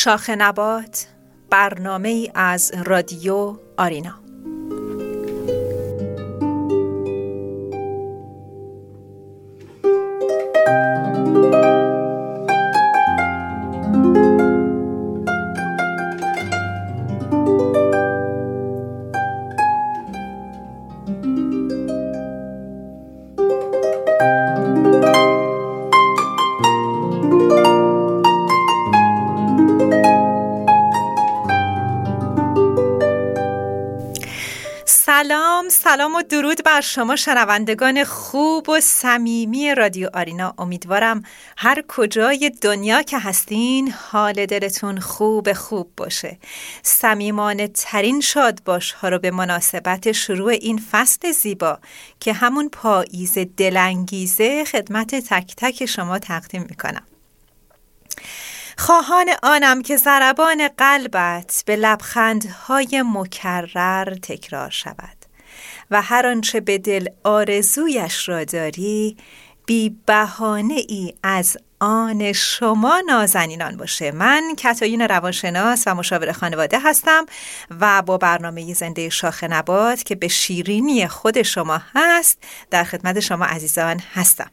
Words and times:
شاخ 0.00 0.30
نبات 0.30 1.06
برنامه 1.50 2.30
از 2.34 2.72
رادیو 2.84 3.56
آرینا. 3.78 4.27
بر 36.78 36.82
شما 36.82 37.16
شنوندگان 37.16 38.04
خوب 38.04 38.68
و 38.68 38.80
صمیمی 38.80 39.74
رادیو 39.74 40.08
آرینا 40.14 40.54
امیدوارم 40.58 41.22
هر 41.56 41.84
کجای 41.88 42.52
دنیا 42.62 43.02
که 43.02 43.18
هستین 43.18 43.94
حال 44.10 44.46
دلتون 44.46 45.00
خوب 45.00 45.52
خوب 45.52 45.92
باشه. 45.96 46.38
صمیمانه 46.82 47.68
ترین 47.68 48.20
شاد 48.20 48.64
باش 48.64 48.92
ها 48.92 49.08
رو 49.08 49.18
به 49.18 49.30
مناسبت 49.30 50.12
شروع 50.12 50.50
این 50.50 50.82
فصل 50.90 51.32
زیبا 51.32 51.78
که 52.20 52.32
همون 52.32 52.68
پاییز 52.68 53.38
دلانگیزه 53.38 54.64
خدمت 54.64 55.14
تک 55.14 55.54
تک 55.56 55.86
شما 55.86 56.18
تقدیم 56.18 56.66
می‌کنم. 56.68 57.06
خواهان 58.78 59.26
آنم 59.42 59.82
که 59.82 59.96
ضربان 59.96 60.68
قلبت 60.68 61.62
به 61.66 61.76
لبخندهای 61.76 63.04
مکرر 63.06 64.14
تکرار 64.14 64.70
شود. 64.70 65.17
و 65.90 66.02
هر 66.02 66.26
آنچه 66.26 66.60
به 66.60 66.78
دل 66.78 67.08
آرزویش 67.24 68.28
را 68.28 68.44
داری 68.44 69.16
بی 69.66 69.96
بهانه 70.06 70.80
ای 70.88 71.14
از 71.22 71.56
آن 71.80 72.32
شما 72.32 73.02
نازنینان 73.06 73.76
باشه. 73.76 74.12
من 74.12 74.54
کتایین 74.58 75.00
روانشناس 75.00 75.84
و 75.86 75.94
مشاور 75.94 76.32
خانواده 76.32 76.78
هستم 76.78 77.26
و 77.80 78.02
با 78.02 78.18
برنامه 78.18 78.74
زنده 78.74 79.08
شاخ 79.08 79.44
نبات 79.44 80.02
که 80.02 80.14
به 80.14 80.28
شیرینی 80.28 81.08
خود 81.08 81.42
شما 81.42 81.80
هست 81.94 82.38
در 82.70 82.84
خدمت 82.84 83.20
شما 83.20 83.44
عزیزان 83.44 84.00
هستم. 84.14 84.50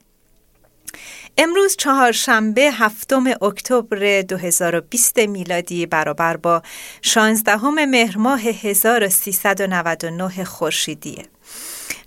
امروز 1.38 1.76
چهارشنبه 1.76 2.62
هفتم 2.62 3.24
اکتبر 3.42 4.22
2020 4.22 5.20
میلادی 5.20 5.86
برابر 5.86 6.38
با 6.38 6.62
16 7.02 7.86
مهر 7.86 8.18
ماه 8.18 8.42
1399 8.42 10.44
خورشیدیه. 10.44 11.26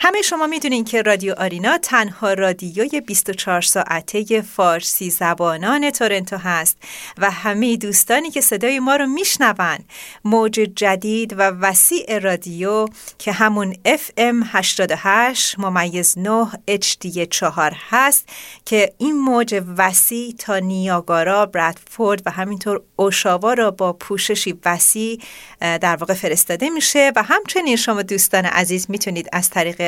همه 0.00 0.22
شما 0.22 0.46
می‌دونین 0.46 0.84
که 0.84 1.02
رادیو 1.02 1.34
آرینا 1.38 1.78
تنها 1.78 2.32
رادیوی 2.32 3.00
24 3.00 3.60
ساعته 3.60 4.42
فارسی 4.42 5.10
زبانان 5.10 5.90
تورنتو 5.90 6.36
هست 6.36 6.76
و 7.18 7.30
همه 7.30 7.76
دوستانی 7.76 8.30
که 8.30 8.40
صدای 8.40 8.78
ما 8.78 8.96
رو 8.96 9.06
میشنون 9.06 9.78
موج 10.24 10.52
جدید 10.52 11.32
و 11.32 11.42
وسیع 11.42 12.18
رادیو 12.18 12.86
که 13.18 13.32
همون 13.32 13.74
FM 13.74 14.44
88 14.44 15.58
ممیز 15.58 16.18
9 16.18 16.50
HD 16.70 17.28
4 17.30 17.76
هست 17.90 18.28
که 18.64 18.92
این 18.98 19.18
موج 19.18 19.62
وسیع 19.76 20.34
تا 20.38 20.58
نیاگارا، 20.58 21.46
برادفورد 21.46 22.22
و 22.26 22.30
همینطور 22.30 22.82
اوشاوا 22.96 23.52
را 23.52 23.70
با 23.70 23.92
پوششی 23.92 24.58
وسیع 24.64 25.20
در 25.60 25.96
واقع 25.96 26.14
فرستاده 26.14 26.70
میشه 26.70 27.12
و 27.16 27.22
همچنین 27.22 27.76
شما 27.76 28.02
دوستان 28.02 28.44
عزیز 28.44 28.86
می‌تونید 28.88 29.28
از 29.32 29.50
طریق 29.50 29.87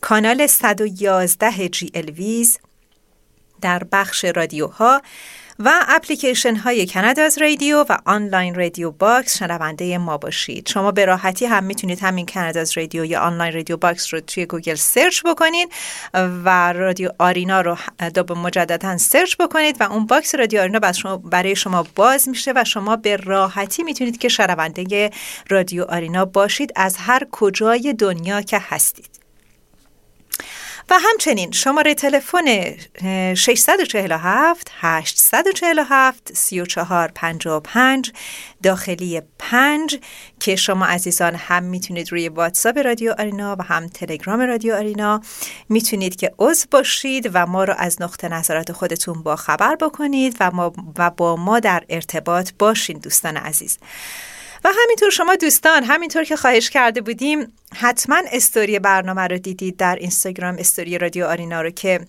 کانال 0.00 0.46
111 0.46 1.68
GLWiZ 1.68 2.58
در 3.60 3.84
بخش 3.92 4.24
رادیوها. 4.24 5.02
و 5.64 5.84
اپلیکیشن 5.88 6.56
های 6.56 6.86
Canada's 6.86 7.38
Radio 7.38 7.84
و 7.88 7.96
Online 8.04 8.54
Radio 8.54 8.90
Box 8.90 9.38
شنونده 9.38 9.98
ما 9.98 10.18
باشید. 10.18 10.68
شما 10.68 10.92
به 10.92 11.04
راحتی 11.04 11.46
هم 11.46 11.64
می‌تونید 11.64 11.98
همین 12.00 12.26
Canada's 12.26 12.78
Radio 12.78 13.04
یا 13.04 13.20
Online 13.20 13.52
Radio 13.52 13.76
Box 13.76 14.14
رو 14.14 14.20
توی 14.20 14.46
گوگل 14.46 14.74
search 14.74 15.22
بکنید 15.24 15.68
و 16.14 16.72
رادیو 16.72 17.10
آرینا 17.18 17.60
رو 17.60 17.76
دو 18.14 18.34
مجددا 18.34 18.98
search 18.98 19.36
بکنید 19.36 19.76
و 19.80 19.92
اون 19.92 20.06
box 20.06 20.34
رادیو 20.34 20.60
آرینا 20.60 21.16
برای 21.16 21.56
شما 21.56 21.86
باز 21.94 22.28
میشه 22.28 22.52
و 22.56 22.64
شما 22.64 22.96
به 22.96 23.16
راحتی 23.16 23.82
می‌تونید 23.82 24.18
که 24.18 24.28
شنونده 24.28 25.10
رادیو 25.48 25.84
آرینا 25.84 26.24
باشید 26.24 26.72
از 26.76 26.96
هر 26.96 27.26
کجای 27.30 27.92
دنیا 27.98 28.42
که 28.42 28.58
هستید. 28.60 29.19
و 30.90 30.98
همچنین 30.98 31.50
شماره 31.50 31.94
تلفن 31.94 32.44
647 33.34 34.70
847 34.80 36.34
3455 36.34 38.12
داخلی 38.62 39.22
5 39.38 40.00
که 40.40 40.56
شما 40.56 40.86
عزیزان 40.86 41.34
هم 41.34 41.62
می‌تونید 41.62 42.12
روی 42.12 42.28
واتساپ 42.28 42.78
رادیو 42.78 43.14
آرینا 43.18 43.56
و 43.58 43.62
هم 43.62 43.86
تلگرام 43.86 44.40
رادیو 44.40 44.74
آرینا 44.74 45.20
می‌تونید 45.68 46.16
که 46.16 46.32
عضو 46.38 46.66
باشید 46.70 47.30
و 47.34 47.46
ما 47.46 47.64
رو 47.64 47.74
از 47.78 48.02
نقطه 48.02 48.28
نظرات 48.28 48.72
خودتون 48.72 49.22
با 49.22 49.36
خبر 49.36 49.76
بکنید 49.76 50.36
و, 50.40 50.50
ما 50.50 50.72
و 50.98 51.10
با 51.10 51.36
ما 51.36 51.60
در 51.60 51.82
ارتباط 51.88 52.50
باشین 52.58 52.98
دوستان 52.98 53.36
عزیز. 53.36 53.78
و 54.64 54.68
همینطور 54.82 55.10
شما 55.10 55.36
دوستان 55.36 55.84
همینطور 55.84 56.24
که 56.24 56.36
خواهش 56.36 56.70
کرده 56.70 57.00
بودیم 57.00 57.52
حتما 57.74 58.22
استوری 58.32 58.78
برنامه 58.78 59.22
رو 59.22 59.38
دیدید 59.38 59.76
در 59.76 59.96
اینستاگرام 59.96 60.56
استوری 60.58 60.98
رادیو 60.98 61.26
آرینا 61.26 61.62
رو 61.62 61.70
که 61.70 62.00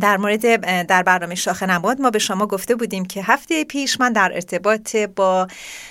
در 0.00 0.16
مورد 0.16 0.86
در 0.86 1.02
برنامه 1.02 1.34
شاخ 1.34 1.62
نبات 1.62 2.00
ما 2.00 2.10
به 2.10 2.18
شما 2.18 2.46
گفته 2.46 2.74
بودیم 2.74 3.04
که 3.04 3.22
هفته 3.22 3.64
پیش 3.64 4.00
من 4.00 4.12
در 4.12 4.30
ارتباط 4.34 4.96
با 4.96 5.48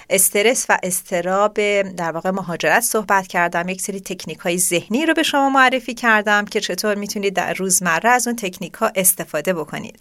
استرس 0.09 0.66
و 0.70 0.78
استراب 0.84 1.81
در 1.81 2.12
واقع 2.12 2.30
مهاجرت 2.32 2.84
صحبت 2.84 3.28
کردم. 3.28 3.70
یک 3.70 3.82
سری 3.82 4.00
تکنیک 4.00 4.40
های 4.40 4.58
ذهنی 4.58 5.06
رو 5.06 5.14
به 5.14 5.24
شما 5.24 5.50
معرفی 5.50 5.94
کردم 5.94 6.46
که 6.46 6.59
چطور 6.59 6.96
می‌تونید 6.96 7.34
در 7.34 7.53
روزمره 7.53 8.09
از 8.09 8.28
اون 8.28 8.36
تکنیک 8.36 8.74
ها 8.74 8.92
استفاده 8.96 9.53
بکنید. 9.53 10.00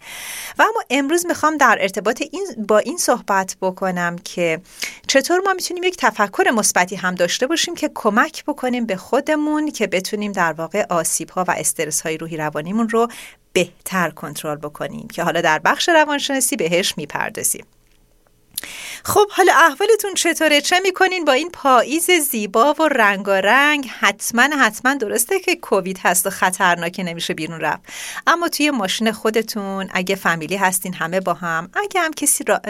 و 0.59 0.61
اما 0.61 0.83
امروز 0.89 1.25
می‌خوام 1.25 1.57
در 1.57 1.77
ارتباط 1.81 2.23
این 2.31 2.47
با 2.67 2.77
این 2.77 2.97
صحبت 2.97 3.55
بکنم 3.61 4.15
که 4.23 4.61
چطور 5.07 5.39
ما 5.45 5.53
می‌تونیم 5.53 5.83
یک 5.83 5.97
تفکر 5.97 6.51
مثبتی 6.53 6.95
هم 6.95 7.15
داشته 7.15 7.47
باشیم 7.47 7.75
که 7.75 7.91
کمک 7.93 8.43
بکنیم 8.45 8.85
به 8.85 8.95
خودمون 8.95 9.71
که 9.71 9.87
بتونیم 9.87 10.31
در 10.31 10.53
واقع 10.53 10.85
آسیب 10.89 11.29
ها 11.29 11.45
و 11.47 11.51
استرس 11.57 12.01
های 12.01 12.17
روحی 12.17 12.37
روانیمون 12.37 12.89
رو 12.89 13.07
بهتر 13.53 14.09
کنترل 14.09 14.55
بکنیم 14.57 15.07
که 15.07 15.23
حالا 15.23 15.41
در 15.41 15.59
بخش 15.59 15.89
روانشناسی 15.89 16.55
بهش 16.55 16.93
می‌پردازیم. 16.97 17.65
خب 19.05 19.27
حالا 19.31 19.53
احوالتون 19.53 20.13
چطوره؟ 20.13 20.61
چه 20.61 20.79
می‌کنین 20.79 21.25
با 21.25 21.31
این 21.31 21.49
پاییز 21.49 22.11
زیبا 22.11 22.73
و 22.73 22.87
رنگارنگ؟ 22.87 23.89
حتما 23.99 24.41
حتما 24.41 24.93
درسته 24.93 25.39
که 25.39 25.55
کووید 25.55 25.99
هست 26.03 26.27
و 26.27 26.29
خطرناکه 26.29 27.03
نمیشه 27.03 27.33
بیرون 27.33 27.59
رفت. 27.59 27.81
اما 28.27 28.49
توی 28.49 28.71
ماشین 28.71 29.11
خودتون 29.11 29.89
اگه 29.93 30.15
فامیلی 30.15 30.55
هستین 30.55 30.93
همه 30.93 31.19
با 31.19 31.33
هم. 31.33 31.69
اگه 31.73 32.01
هم 32.01 32.13
کسی 32.13 32.43
را 32.43 32.61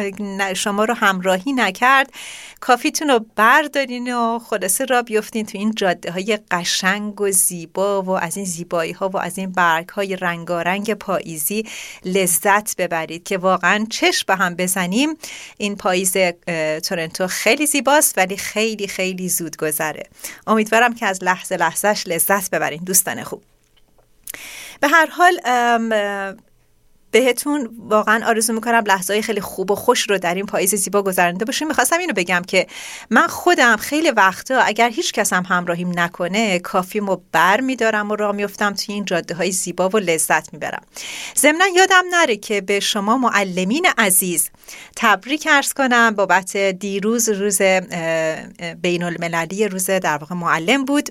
شما 0.53 0.85
رو 0.85 0.93
همراهی 0.93 1.53
نکرد 1.53 2.13
کافیتون 2.59 3.09
رو 3.09 3.25
بردارین 3.35 4.13
و 4.13 4.39
خلاصه 4.39 4.85
را 4.85 5.01
بیفتین 5.01 5.45
تو 5.45 5.57
این 5.57 5.75
جاده 5.75 6.11
های 6.11 6.39
قشنگ 6.51 7.21
و 7.21 7.31
زیبا 7.31 8.01
و 8.01 8.09
از 8.09 8.37
این 8.37 8.45
زیبایی 8.45 8.91
ها 8.91 9.09
و 9.09 9.17
از 9.17 9.37
این 9.37 9.51
برگ 9.51 9.89
های 9.89 10.15
رنگارنگ 10.15 10.93
پاییزی 10.93 11.65
لذت 12.05 12.75
ببرید 12.75 13.23
که 13.23 13.37
واقعا 13.37 13.85
چشم 13.89 14.25
به 14.27 14.35
هم 14.35 14.55
بزنیم. 14.55 15.17
این 15.57 15.75
پاییز 15.75 16.17
تورنتو 16.83 17.27
خیلی 17.27 17.65
زیباست 17.65 18.17
ولی 18.17 18.37
خیلی 18.37 18.87
خیلی 18.87 19.29
زود 19.29 19.57
گذره. 19.57 20.03
امیدوارم 20.47 20.95
که 20.95 21.05
از 21.05 21.23
لحظه 21.23 21.57
لحظهش 21.57 22.07
لذت 22.07 22.49
ببرین. 22.49 22.83
دوستان 22.83 23.23
خوب. 23.23 23.43
به 24.79 24.87
هر 24.87 25.05
حال 25.05 25.39
بهتون 27.13 27.69
واقعا 27.77 28.27
آرزو 28.27 28.53
می‌کنم 28.53 28.83
لحظه 28.85 29.21
خیلی 29.21 29.41
خوب 29.41 29.71
و 29.71 29.75
خوش 29.75 30.09
رو 30.09 30.17
در 30.17 30.35
این 30.35 30.45
پاییز 30.45 30.75
زیبا 30.75 31.01
گذرانده 31.01 31.45
باشیم 31.45 31.67
می‌خواستم 31.67 31.97
اینو 31.97 32.13
بگم 32.13 32.41
که 32.47 32.67
من 33.09 33.27
خودم 33.27 33.75
خیلی 33.75 34.11
وقتا 34.11 34.59
اگر 34.59 34.89
هیچ 34.89 35.13
کس 35.13 35.33
هم 35.33 35.43
همراهیم 35.49 35.99
نکنه 35.99 36.59
کافیمو 36.59 37.17
بر 37.31 37.61
میدارم 37.61 38.11
و 38.11 38.15
راه 38.15 38.35
میفتم 38.35 38.73
توی 38.73 38.95
این 38.95 39.05
جاده 39.05 39.35
های 39.35 39.51
زیبا 39.51 39.89
و 39.89 39.97
لذت 39.97 40.53
می‌برم. 40.53 40.81
ضمنا 41.37 41.65
یادم 41.75 42.03
نره 42.11 42.37
که 42.37 42.61
به 42.61 42.79
شما 42.79 43.17
معلمین 43.17 43.87
عزیز 43.97 44.49
تبریک 44.95 45.47
ارز 45.51 45.73
کنم. 45.73 46.15
بابت 46.15 46.57
دیروز 46.57 47.29
روز 47.29 47.61
بین 48.81 49.03
المللی 49.03 49.67
روز 49.67 49.85
در 49.85 50.17
واقع 50.17 50.35
معلم 50.35 50.85
بود. 50.85 51.09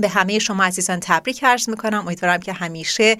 به 0.00 0.08
همه 0.08 0.38
شما 0.38 0.64
عزیزان 0.64 1.00
تبریک 1.00 1.44
عرض 1.44 1.68
می‌کنم. 1.68 1.98
امیدوارم 1.98 2.40
که 2.40 2.52
همیشه 2.52 3.16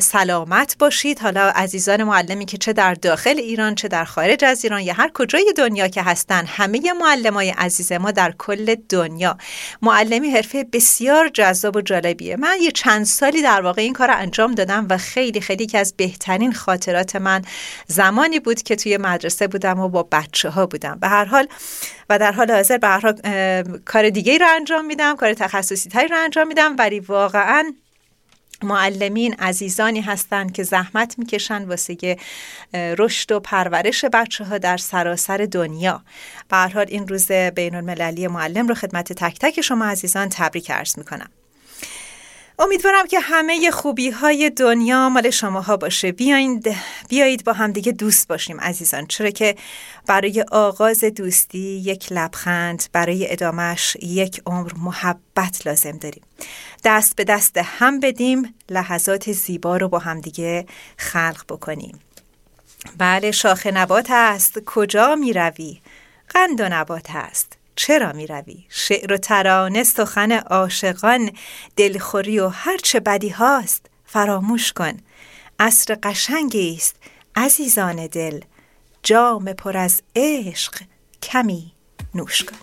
سلامت 0.00 0.76
باشید. 0.78 1.18
حالا 1.18 1.48
عزیزان 1.48 2.04
معلمی 2.04 2.44
که 2.44 2.58
چه 2.58 2.72
در 2.72 2.94
داخل 2.94 3.38
ایران 3.38 3.74
چه 3.74 3.88
در 3.88 4.04
خارج 4.04 4.44
از 4.44 4.64
ایران 4.64 4.80
یا 4.80 4.94
هر 4.94 5.10
کجای 5.14 5.52
دنیا 5.56 5.88
که 5.88 6.02
هستن 6.02 6.44
همه 6.46 6.92
معلمای 7.00 7.50
عزیز 7.50 7.92
ما 7.92 8.10
در 8.10 8.34
کل 8.38 8.74
دنیا. 8.88 9.36
معلمی 9.82 10.30
حرفه 10.30 10.64
بسیار 10.72 11.28
جذاب 11.28 11.76
و 11.76 11.80
جالبیه. 11.80 12.36
من 12.36 12.56
یه 12.62 12.70
چند 12.70 13.04
سالی 13.04 13.42
در 13.42 13.60
واقع 13.60 13.82
این 13.82 13.92
کار 13.92 14.10
انجام 14.10 14.54
دادم 14.54 14.86
و 14.90 14.98
خیلی 14.98 15.40
خیلی 15.40 15.66
که 15.66 15.78
از 15.78 15.94
بهترین 15.96 16.52
خاطرات 16.52 17.16
من 17.16 17.42
زمانی 17.86 18.40
بود 18.40 18.62
که 18.62 18.76
توی 18.76 18.96
مدرسه 18.96 19.46
بودم 19.46 19.80
و 19.80 19.88
با 19.88 20.02
بچه 20.02 20.48
ها 20.48 20.66
بودم. 20.66 20.98
به 21.00 21.08
هر 21.08 21.24
حال 21.24 21.48
و 22.10 22.18
در 22.18 22.32
حال 22.32 22.50
حاضر 22.50 22.78
به 22.78 22.88
هر 22.88 23.00
حال 23.00 23.14
کار 23.84 24.10
دیگه 24.10 24.38
رو 24.38 24.46
انجام 24.54 24.86
میدم 24.86 25.16
کار 25.16 25.34
تخصصی 25.34 25.79
تری 25.88 26.08
رو 26.08 26.16
انجام 26.16 26.48
میدم. 26.48 26.76
ولی 26.78 27.00
واقعا 27.00 27.72
معلمین 28.62 29.34
عزیزانی 29.34 30.00
هستند 30.00 30.52
که 30.52 30.62
زحمت 30.62 31.18
می‌کشن 31.18 31.64
واسه 31.64 32.16
رشد 32.74 33.32
و 33.32 33.40
پرورش 33.40 34.04
بچه 34.04 34.44
ها 34.44 34.58
در 34.58 34.76
سراسر 34.76 35.48
دنیا. 35.52 36.02
به 36.48 36.56
حال 36.56 36.86
این 36.88 37.08
روز 37.08 37.32
بین 37.32 37.74
المللی 37.74 38.26
معلم 38.26 38.68
رو 38.68 38.74
خدمت 38.74 39.12
تک 39.12 39.38
تک 39.38 39.60
شما 39.60 39.84
عزیزان 39.84 40.28
تبریک 40.28 40.70
عرض 40.70 40.98
می‌کنم. 40.98 41.30
امیدوارم 42.60 43.06
که 43.06 43.20
همه 43.20 43.70
خوبی 43.70 44.10
های 44.10 44.50
دنیا 44.50 45.08
مال 45.08 45.30
شماها 45.30 45.76
باشه. 45.76 46.12
بیایید 46.12 46.76
بیایید 47.08 47.44
با 47.44 47.52
همدیگه 47.52 47.92
دوست 47.92 48.28
باشیم 48.28 48.60
عزیزان. 48.60 49.06
چرا 49.06 49.30
که 49.30 49.56
برای 50.06 50.44
آغاز 50.50 51.04
دوستی 51.04 51.58
یک 51.58 52.12
لبخند 52.12 52.84
برای 52.92 53.32
ادامش 53.32 53.96
یک 54.02 54.42
عمر 54.46 54.72
محبت 54.76 55.66
لازم 55.66 55.98
داریم. 55.98 56.22
دست 56.84 57.16
به 57.16 57.24
دست 57.24 57.56
هم 57.56 58.00
بدیم 58.00 58.54
لحظات 58.68 59.32
زیبا 59.32 59.76
رو 59.76 59.88
با 59.88 59.98
همدیگه 59.98 60.66
خلق 60.96 61.44
بکنیم. 61.48 62.00
بله 62.98 63.30
شاخ 63.30 63.66
نبات 63.66 64.06
است. 64.10 64.58
کجا 64.66 65.14
می 65.14 65.32
روی؟ 65.32 65.80
قند 66.28 66.60
و 66.60 66.68
نبات 66.68 67.06
است. 67.14 67.59
چرا 67.86 68.12
می 68.12 68.26
روی؟ 68.26 68.64
شعر 68.68 69.12
و 69.12 69.16
ترانه 69.16 69.84
سخن 69.84 70.32
عاشقان 70.32 71.30
دلخوری 71.76 72.38
و 72.38 72.48
هرچه 72.48 73.00
بدی 73.00 73.28
هاست 73.28 73.86
فراموش 74.06 74.72
کن. 74.72 74.92
عصر 75.60 75.96
قشنگی 76.02 76.74
است 76.76 76.96
عزیزان 77.36 78.06
دل. 78.06 78.40
جام 79.02 79.52
پر 79.52 79.76
از 79.76 80.02
عشق 80.16 80.74
کمی 81.22 81.72
نوش 82.14 82.42
کن. 82.42 82.56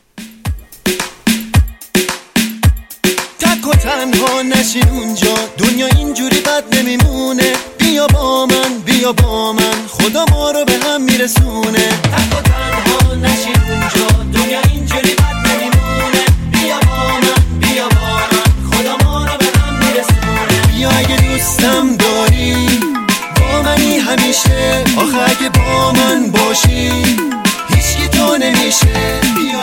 تک 3.40 3.68
و 3.68 3.72
تنها 3.72 4.42
نشین 4.42 4.90
اونجا. 4.90 5.36
دنیا 5.58 5.88
اینجوری 5.88 6.42
بد 6.42 6.76
نمیمونه. 6.76 7.54
بیا 7.80 8.08
با 8.08 8.46
من 8.46 8.80
بیا 8.86 9.14
با 9.14 9.54
من. 9.54 9.87
خدا 10.08 10.26
ما 10.32 10.52
رو 10.52 10.66
به 10.66 10.74
هم 10.86 11.02
میرسونه. 11.02 11.80
تک 11.88 12.38
و 12.38 12.42
تنها 12.42 13.16
نشین 13.16 13.56
اونجا 13.70 14.24
دنیا 14.34 14.60
اینجوری 14.74 15.14
بد 15.16 15.36
نمیمونه 15.48 16.24
بیا 16.52 17.88
با 17.90 18.18
خدا 18.72 18.98
ما 19.06 19.26
رو 19.26 19.38
به 19.38 19.60
هم 19.60 19.74
میرسونه 19.76 20.68
بیا 20.76 20.90
اگه 20.90 21.16
دوستم 21.16 21.96
داری 21.98 22.80
با 23.36 23.62
منی 23.62 23.98
همیشه. 23.98 24.84
آخه 24.98 25.32
اگه 25.32 25.50
با 25.50 25.92
من 25.92 26.32
باشی 26.32 26.92
هیچکی 27.70 28.08
تو 28.12 28.38
نمیشه. 28.38 29.20
بیا 29.36 29.60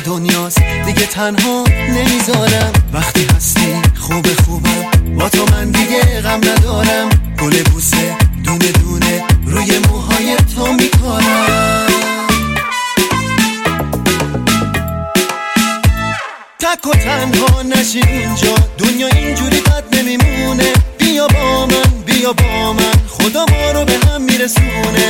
دنیاست. 0.00 0.62
دیگه 0.86 1.06
تنها 1.06 1.64
نمی‌ذارم. 1.68 2.72
وقتی 2.92 3.26
هستی 3.36 3.82
خوب 4.00 4.26
خوبم. 4.44 5.14
با 5.18 5.28
تو 5.28 5.46
من 5.52 5.70
دیگه 5.70 6.20
غم 6.20 6.40
ندارم. 6.48 7.08
گل 7.38 7.62
بوسه 7.62 8.16
دونه 8.44 8.72
دونه 8.72 9.24
روی 9.46 9.78
موهای 9.78 10.36
تو 10.56 10.72
می‌کنم. 10.72 11.86
تک 16.58 16.86
و 16.86 16.92
تنها 16.92 17.62
نشی 17.62 18.00
اونجا 18.00 18.54
دنیا 18.78 19.06
اینجوری 19.06 19.60
بد 19.60 19.84
نمیمونه. 19.96 20.72
بیا 20.98 21.26
با 21.26 21.66
من 21.66 21.90
بیا 22.06 22.32
با 22.32 22.72
من. 22.72 22.92
خدا 23.08 23.44
ما 23.50 23.70
رو 23.70 23.84
به 23.84 23.98
هم 24.06 24.22
میرسونه. 24.22 25.09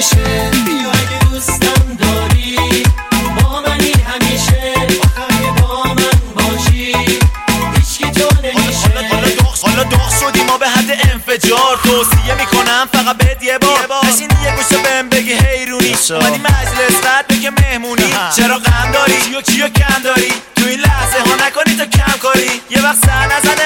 تو 0.00 0.16
نمیشه 0.16 0.50
بیا 0.64 0.90
اگه 0.90 1.18
دوستم 1.30 1.96
داری 2.00 2.84
با 3.36 3.60
منی 3.60 3.92
همیشه. 3.92 4.72
اگه 5.28 5.62
با 5.62 5.84
من 5.84 5.94
باشی. 6.36 6.94
هیچکی 7.74 8.10
تو 8.10 8.28
نمیشه. 8.42 8.90
حالا 9.62 9.82
داغ 9.84 10.10
شدی. 10.20 10.42
ما 10.42 10.58
به 10.58 10.68
حد 10.68 10.90
انفجار 10.90 11.78
توصیه 11.82 12.34
می‌کنم. 12.38 12.88
فقط 12.92 13.16
بهت 13.16 13.42
یه 13.42 13.58
بار 13.58 13.88
نشین 14.04 14.30
یه 14.44 14.56
گوشه 14.56 14.82
بهم 14.82 15.08
بگی 15.08 15.32
حیرونی 15.32 15.96
اومدی 16.10 16.38
مجلس 16.38 17.00
بعد 17.04 17.26
بگه 17.28 17.50
مهمونی. 17.50 18.14
چرا 18.36 18.58
غم 18.58 18.92
داری؟ 18.92 19.20
کیو 19.20 19.40
کیو 19.40 19.68
کم 19.68 20.02
داری؟ 20.04 20.32
تو 20.56 20.66
این 20.66 20.80
لحظه 20.80 21.18
ها 21.18 21.46
نکنی 21.46 21.76
تو 21.76 21.84
کم 21.84 22.18
کاری. 22.22 22.50
یه 22.70 22.82
وقت 22.82 23.06
سر 23.06 23.26
نزنه 23.26 23.64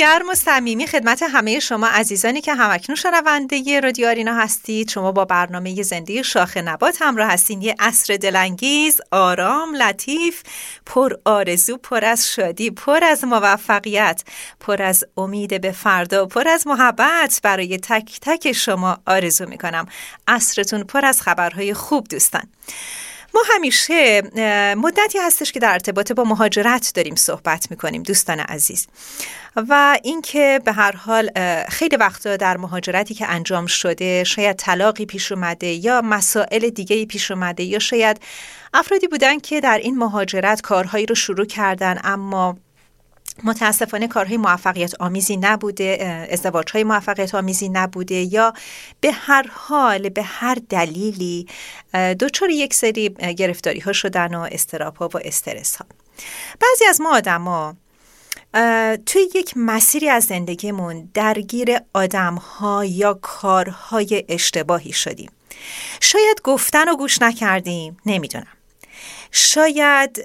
گرم 0.00 0.28
و 0.28 0.34
صمیمی 0.34 0.86
خدمت 0.86 1.22
همه 1.22 1.60
شما 1.60 1.86
عزیزانی 1.86 2.40
که 2.40 2.54
همکنون 2.54 2.96
شنونده 2.96 3.80
رادیو 3.80 4.08
آرینا 4.08 4.34
هستید. 4.34 4.88
شما 4.90 5.12
با 5.12 5.24
برنامه 5.24 5.82
زنده 5.82 6.22
شاخ 6.22 6.56
نبات 6.56 7.02
همراه 7.02 7.32
هستین. 7.32 7.62
یه 7.62 7.74
عصر 7.78 8.16
دلانگیز 8.16 9.00
آرام 9.10 9.74
لطیف 9.74 10.42
پر 10.86 11.12
آرزو 11.24 11.76
پر 11.76 12.04
از 12.04 12.32
شادی 12.32 12.70
پر 12.70 13.04
از 13.04 13.24
موفقیت 13.24 14.22
پر 14.60 14.82
از 14.82 15.04
امید 15.16 15.60
به 15.60 15.72
فردا 15.72 16.26
پر 16.26 16.48
از 16.48 16.66
محبت 16.66 17.40
برای 17.42 17.78
تک 17.78 18.18
تک 18.20 18.52
شما 18.52 18.98
آرزو 19.06 19.46
می‌کنم. 19.46 19.86
عصرتون 20.28 20.82
پر 20.82 21.04
از 21.04 21.22
خبرهای 21.22 21.74
خوب 21.74 22.08
دوستان. 22.08 22.42
ما 23.34 23.40
همیشه 23.54 24.22
مدتی 24.76 25.18
هستش 25.18 25.52
که 25.52 25.60
در 25.60 25.72
ارتباط 25.72 26.12
با 26.12 26.24
مهاجرت 26.24 26.92
داریم 26.94 27.14
صحبت 27.14 27.70
می‌کنیم 27.70 28.02
دوستان 28.02 28.40
عزیز. 28.40 28.86
و 29.56 29.98
اینکه 30.02 30.60
به 30.64 30.72
هر 30.72 30.96
حال 30.96 31.30
خیلی 31.68 31.96
وقتا 31.96 32.36
در 32.36 32.56
مهاجرتی 32.56 33.14
که 33.14 33.26
انجام 33.26 33.66
شده 33.66 34.24
شاید 34.24 34.56
طلاقی 34.56 35.06
پیش 35.06 35.32
اومده 35.32 35.66
یا 35.66 36.02
مسائل 36.04 36.68
دیگه 36.68 37.06
پیش 37.06 37.30
اومده 37.30 37.62
یا 37.62 37.78
شاید 37.78 38.20
افرادی 38.74 39.08
بودن 39.08 39.38
که 39.38 39.60
در 39.60 39.78
این 39.78 39.98
مهاجرت 39.98 40.60
کارهایی 40.60 41.06
رو 41.06 41.14
شروع 41.14 41.46
کردن 41.46 42.00
اما 42.04 42.56
متاسفانه 43.44 44.08
کارهای 44.08 44.36
موفقیت 44.36 45.00
آمیزی 45.00 45.36
نبوده 45.36 46.26
ازدواج 46.30 46.70
های 46.70 46.84
موفقیت 46.84 47.34
آمیزی 47.34 47.68
نبوده 47.68 48.14
یا 48.14 48.52
به 49.00 49.12
هر 49.12 49.46
حال 49.52 50.08
به 50.08 50.22
هر 50.22 50.58
دلیلی 50.68 51.46
دچار 52.20 52.50
یک 52.50 52.74
سری 52.74 53.08
گرفتاری 53.08 53.80
ها 53.80 53.92
شدن 53.92 54.34
و 54.34 54.48
استراپ 54.52 54.98
ها 54.98 55.10
و 55.14 55.18
استرس 55.24 55.76
ها 55.76 55.86
بعضی 56.60 56.84
از 56.84 57.00
ما 57.00 57.16
آدما 57.16 57.76
توی 59.06 59.28
یک 59.34 59.52
مسیری 59.56 60.08
از 60.08 60.24
زندگیمون 60.24 61.08
درگیر 61.14 61.78
آدم 61.94 62.34
ها 62.34 62.84
یا 62.84 63.18
کارهای 63.22 64.24
اشتباهی 64.28 64.92
شدیم. 64.92 65.30
شاید 66.00 66.40
گفتن 66.44 66.88
و 66.88 66.96
گوش 66.96 67.22
نکردیم 67.22 67.96
نمی‌دونم. 68.06 68.59
شاید 69.30 70.24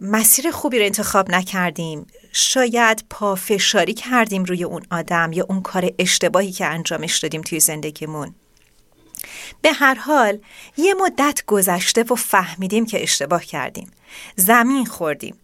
مسیر 0.00 0.50
خوبی 0.50 0.78
رو 0.78 0.84
انتخاب 0.84 1.30
نکردیم. 1.30 2.06
شاید 2.32 3.04
پافشاری 3.10 3.94
کردیم 3.94 4.44
روی 4.44 4.64
اون 4.64 4.82
آدم 4.90 5.32
یا 5.32 5.46
اون 5.48 5.62
کار 5.62 5.90
اشتباهی 5.98 6.52
که 6.52 6.66
انجامش 6.66 7.18
دادیم 7.18 7.42
توی 7.42 7.60
زندگیمون. 7.60 8.34
به 9.62 9.72
هر 9.72 9.94
حال 9.94 10.38
یه 10.76 10.94
مدت 10.94 11.42
گذشته 11.46 12.02
و 12.02 12.14
فهمیدیم 12.14 12.86
که 12.86 13.02
اشتباه 13.02 13.44
کردیم. 13.44 13.90
زمین 14.36 14.84
خوردیم. 14.84 15.36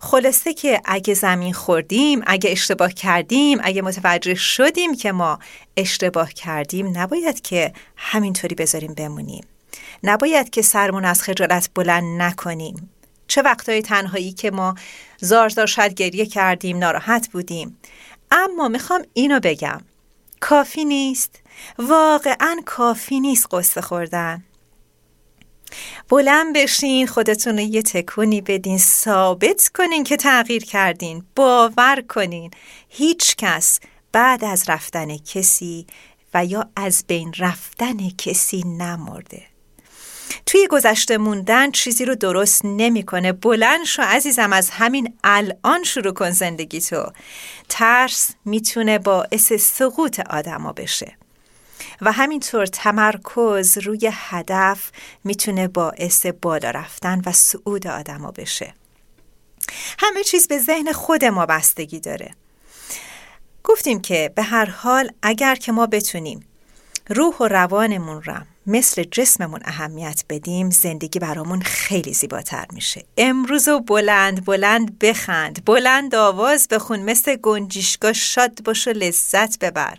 خلاصه 0.00 0.54
که 0.54 0.80
اگه 0.84 1.14
زمین 1.14 1.52
خوردیم 1.52 2.22
اگه 2.26 2.50
اشتباه 2.50 2.92
کردیم 2.92 3.58
اگه 3.62 3.82
متوجه 3.82 4.34
شدیم 4.34 4.96
که 4.96 5.12
ما 5.12 5.38
اشتباه 5.76 6.32
کردیم 6.32 6.98
نباید 6.98 7.40
که 7.40 7.72
همینطوری 7.96 8.54
بذاریم 8.54 8.94
بمونیم. 8.94 9.44
نباید 10.02 10.50
که 10.50 10.62
سرمون 10.62 11.04
از 11.04 11.22
خجالت 11.22 11.70
بلند 11.74 12.22
نکنیم. 12.22 12.90
چه 13.28 13.42
وقتهای 13.42 13.82
تنهایی 13.82 14.32
که 14.32 14.50
ما 14.50 14.74
زار 15.20 15.48
زار 15.48 15.66
شاید 15.66 15.94
گریه 15.94 16.26
کردیم 16.26 16.78
ناراحت 16.78 17.28
بودیم. 17.28 17.78
اما 18.30 18.68
می‌خوام 18.68 19.02
اینو 19.12 19.40
بگم. 19.40 19.80
کافی 20.40 20.84
نیست. 20.84 21.42
واقعا 21.78 22.56
کافی 22.66 23.20
نیست 23.20 23.46
قصه 23.50 23.80
خوردن. 23.80 24.44
بلند 26.08 26.56
بشین 26.56 27.06
خودتون 27.06 27.58
رو 27.58 27.64
یه 27.64 27.82
تکونی 27.82 28.40
بدین 28.40 28.78
ثابت 28.78 29.70
کنین 29.74 30.04
که 30.04 30.16
تغییر 30.16 30.64
کردین. 30.64 31.24
باور 31.36 32.04
کنین. 32.08 32.50
هیچ 32.88 33.36
کس 33.36 33.80
بعد 34.12 34.44
از 34.44 34.68
رفتن 34.68 35.16
کسی 35.16 35.86
و 36.34 36.44
یا 36.44 36.70
از 36.76 37.04
بین 37.06 37.32
رفتن 37.38 38.08
کسی 38.18 38.62
نمرده. 38.62 39.55
توی 40.46 40.66
گذشته 40.66 41.18
موندن 41.18 41.70
چیزی 41.70 42.04
رو 42.04 42.14
درست 42.14 42.64
نمی‌کنه. 42.64 43.32
بلند 43.32 43.84
شو 43.84 44.02
عزیزم 44.02 44.52
از 44.52 44.70
همین 44.70 45.14
الان 45.24 45.82
شروع 45.84 46.12
کن 46.12 46.30
زندگی 46.30 46.80
تو. 46.80 47.12
ترس 47.68 48.30
می‌تونه 48.44 48.98
باعث 48.98 49.52
سقوط 49.52 50.20
آدما 50.20 50.72
بشه. 50.72 51.16
و 52.00 52.12
همینطور 52.12 52.66
تمرکز 52.66 53.78
روی 53.78 54.10
هدف 54.12 54.90
می‌تونه 55.24 55.68
باعث 55.68 56.26
بالا 56.26 56.70
رفتن 56.70 57.22
و 57.26 57.32
صعود 57.32 57.86
آدما 57.86 58.30
بشه. 58.30 58.74
همه 59.98 60.24
چیز 60.24 60.48
به 60.48 60.58
ذهن 60.58 60.92
خود 60.92 61.24
ما 61.24 61.46
بستگی 61.46 62.00
داره. 62.00 62.34
گفتیم 63.64 64.00
که 64.00 64.32
به 64.34 64.42
هر 64.42 64.70
حال 64.70 65.10
اگر 65.22 65.54
که 65.54 65.72
ما 65.72 65.86
بتونیم 65.86 66.46
روح 67.08 67.36
و 67.40 67.48
روانمون 67.48 68.22
رو 68.22 68.34
مثل 68.66 69.04
جسممون 69.04 69.60
اهمیت 69.64 70.24
بدیم 70.28 70.70
زندگی 70.70 71.18
برامون 71.18 71.60
خیلی 71.60 72.12
زیباتر 72.12 72.66
میشه. 72.72 73.04
امروز 73.16 73.68
و 73.68 73.80
بلند 73.80 74.44
بلند 74.44 74.98
بخند 74.98 75.64
بلند 75.64 76.14
آواز 76.14 76.68
بخون 76.68 77.00
مثل 77.00 77.36
گنجیشگاه 77.36 78.12
شاد 78.12 78.62
باش 78.64 78.88
و 78.88 78.90
لذت 78.90 79.58
ببر. 79.58 79.98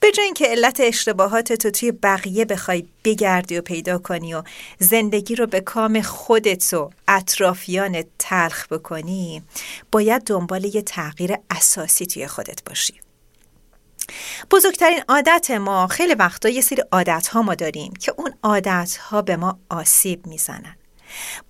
به 0.00 0.12
جای 0.12 0.24
اینکه 0.24 0.46
علت 0.46 0.80
اشتباهات 0.80 1.52
تو 1.52 1.70
توی 1.70 1.92
بقیه 1.92 2.44
بخوای 2.44 2.84
بگردی 3.04 3.58
و 3.58 3.62
پیدا 3.62 3.98
کنی 3.98 4.34
و 4.34 4.42
زندگی 4.78 5.34
رو 5.34 5.46
به 5.46 5.60
کام 5.60 6.00
خودت 6.00 6.74
و 6.74 6.90
اطرافیان 7.08 8.04
تلخ 8.18 8.66
بکنی 8.68 9.42
باید 9.92 10.22
دنبال 10.22 10.64
یه 10.64 10.82
تغییر 10.82 11.34
اساسی 11.50 12.06
توی 12.06 12.26
خودت 12.26 12.64
باشی. 12.64 13.09
بزرگترین 14.50 15.02
عادت 15.08 15.50
ما 15.50 15.86
خیلی 15.86 16.14
وقتا 16.14 16.48
یه 16.48 16.60
سری 16.60 16.82
عادت 16.92 17.28
ها 17.28 17.42
ما 17.42 17.54
داریم 17.54 17.92
که 17.92 18.14
اون 18.16 18.34
عادت 18.42 18.96
ها 18.96 19.22
به 19.22 19.36
ما 19.36 19.58
آسیب 19.70 20.26
می‌زنن. 20.26 20.76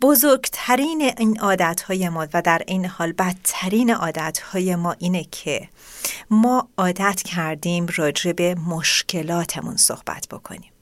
بزرگترین 0.01 1.13
این 1.19 1.41
عادت 1.41 1.83
های 1.83 2.09
ما 2.09 2.27
و 2.35 2.43
در 2.43 2.63
این 2.67 2.87
حال 2.87 3.13
بدترین 3.13 3.91
عادت 3.91 4.39
های 4.39 4.77
ما 4.77 4.97
اینه 4.99 5.25
که 5.25 5.69
ما 6.31 6.69
عادت 6.79 7.23
کردیم 7.23 7.87
راجع 7.97 8.33
به 8.33 8.55
مشکلاتمون 8.55 9.77
صحبت 9.77 10.29
بکنیم. 10.31 10.73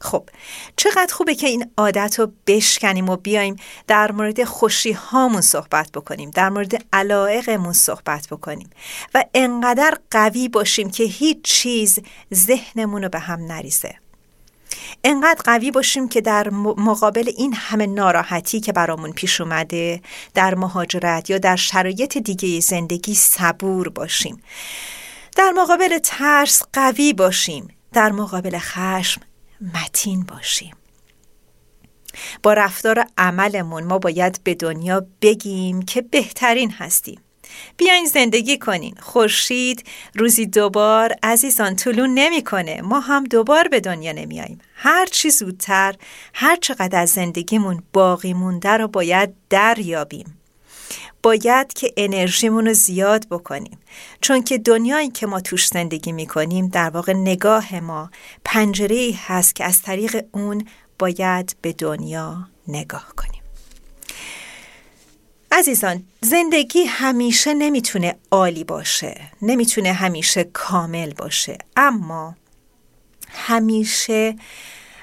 خب 0.00 0.28
چقدر 0.76 1.14
خوبه 1.14 1.34
که 1.34 1.46
این 1.46 1.70
عادت 1.76 2.18
رو 2.18 2.32
بشکنیم 2.46 3.08
و 3.08 3.16
بیایم 3.16 3.56
در 3.86 4.12
مورد 4.12 4.44
خوشی 4.44 4.92
هامون 4.92 5.40
صحبت 5.40 5.92
بکنیم 5.92 6.30
در 6.30 6.48
مورد 6.48 6.84
علائقمون 6.92 7.72
صحبت 7.72 8.26
بکنیم 8.30 8.70
و 9.14 9.24
انقدر 9.34 9.98
قوی 10.10 10.48
باشیم 10.48 10.90
که 10.90 11.04
هیچ 11.04 11.42
چیز 11.42 11.98
ذهنمون 12.34 13.02
رو 13.02 13.08
به 13.08 13.18
هم 13.18 13.40
نریزه. 13.40 13.94
انقدر 15.04 15.40
قوی 15.44 15.70
باشیم 15.70 16.08
که 16.08 16.20
در 16.20 16.50
مقابل 16.76 17.30
این 17.36 17.54
همه 17.54 17.86
ناراحتی 17.86 18.60
که 18.60 18.72
برامون 18.72 19.12
پیش 19.12 19.40
اومده 19.40 20.00
در 20.34 20.54
مهاجرت 20.54 21.30
یا 21.30 21.38
در 21.38 21.56
شرایط 21.56 22.18
دیگه 22.18 22.60
زندگی 22.60 23.14
صبور 23.14 23.88
باشیم. 23.88 24.42
در 25.36 25.52
مقابل 25.56 25.98
ترس 25.98 26.62
قوی 26.72 27.12
باشیم. 27.12 27.68
در 27.92 28.12
مقابل 28.12 28.58
خشم 28.58 29.20
متین 29.74 30.22
باشیم 30.22 30.74
با 32.42 32.52
رفتار 32.52 33.04
عملمون 33.18 33.84
ما 33.84 33.98
باید 33.98 34.40
به 34.44 34.54
دنیا 34.54 35.06
بگیم 35.22 35.82
که 35.82 36.02
بهترین 36.02 36.70
هستیم. 36.70 37.20
بیاین 37.76 38.06
زندگی 38.06 38.58
کنین. 38.58 38.94
خورشید 39.00 39.86
روزی 40.14 40.46
دوبار 40.46 41.14
عزیزان 41.22 41.76
طولون 41.76 42.14
نمی‌کنه. 42.14 42.80
ما 42.80 43.00
هم 43.00 43.24
دوبار 43.24 43.68
به 43.68 43.80
دنیا 43.80 44.12
نمیاییم 44.12 44.60
هر 44.74 45.06
چی 45.06 45.30
زودتر 45.30 45.94
هر 46.34 46.56
چقدر 46.56 47.00
از 47.00 47.10
زندگیمون 47.10 47.82
باقی 47.92 48.34
مونده 48.34 48.70
رو 48.70 48.88
باید 48.88 49.34
دریابیم. 49.50 50.39
باید 51.22 51.72
که 51.72 51.92
انرژیمون 51.96 52.66
رو 52.66 52.72
زیاد 52.72 53.28
بکنیم. 53.28 53.78
چون 54.20 54.42
که 54.42 54.58
دنیایی 54.58 55.08
که 55.08 55.26
ما 55.26 55.40
توش 55.40 55.66
زندگی 55.66 56.12
می‌کنیم 56.12 56.68
در 56.68 56.90
واقع 56.90 57.12
نگاه 57.12 57.80
ما 57.80 58.10
پنجره 58.44 59.14
هست 59.16 59.54
که 59.54 59.64
از 59.64 59.82
طریق 59.82 60.24
اون 60.32 60.66
باید 60.98 61.56
به 61.62 61.72
دنیا 61.72 62.48
نگاه 62.68 63.12
کنیم. 63.16 63.42
عزیزان 65.52 66.04
زندگی 66.20 66.82
همیشه 66.84 67.54
نمی‌تونه 67.54 68.16
عالی 68.30 68.64
باشه 68.64 69.20
نمی‌تونه 69.42 69.92
همیشه 69.92 70.44
کامل 70.44 71.12
باشه. 71.12 71.58
اما 71.76 72.36
همیشه 73.28 74.36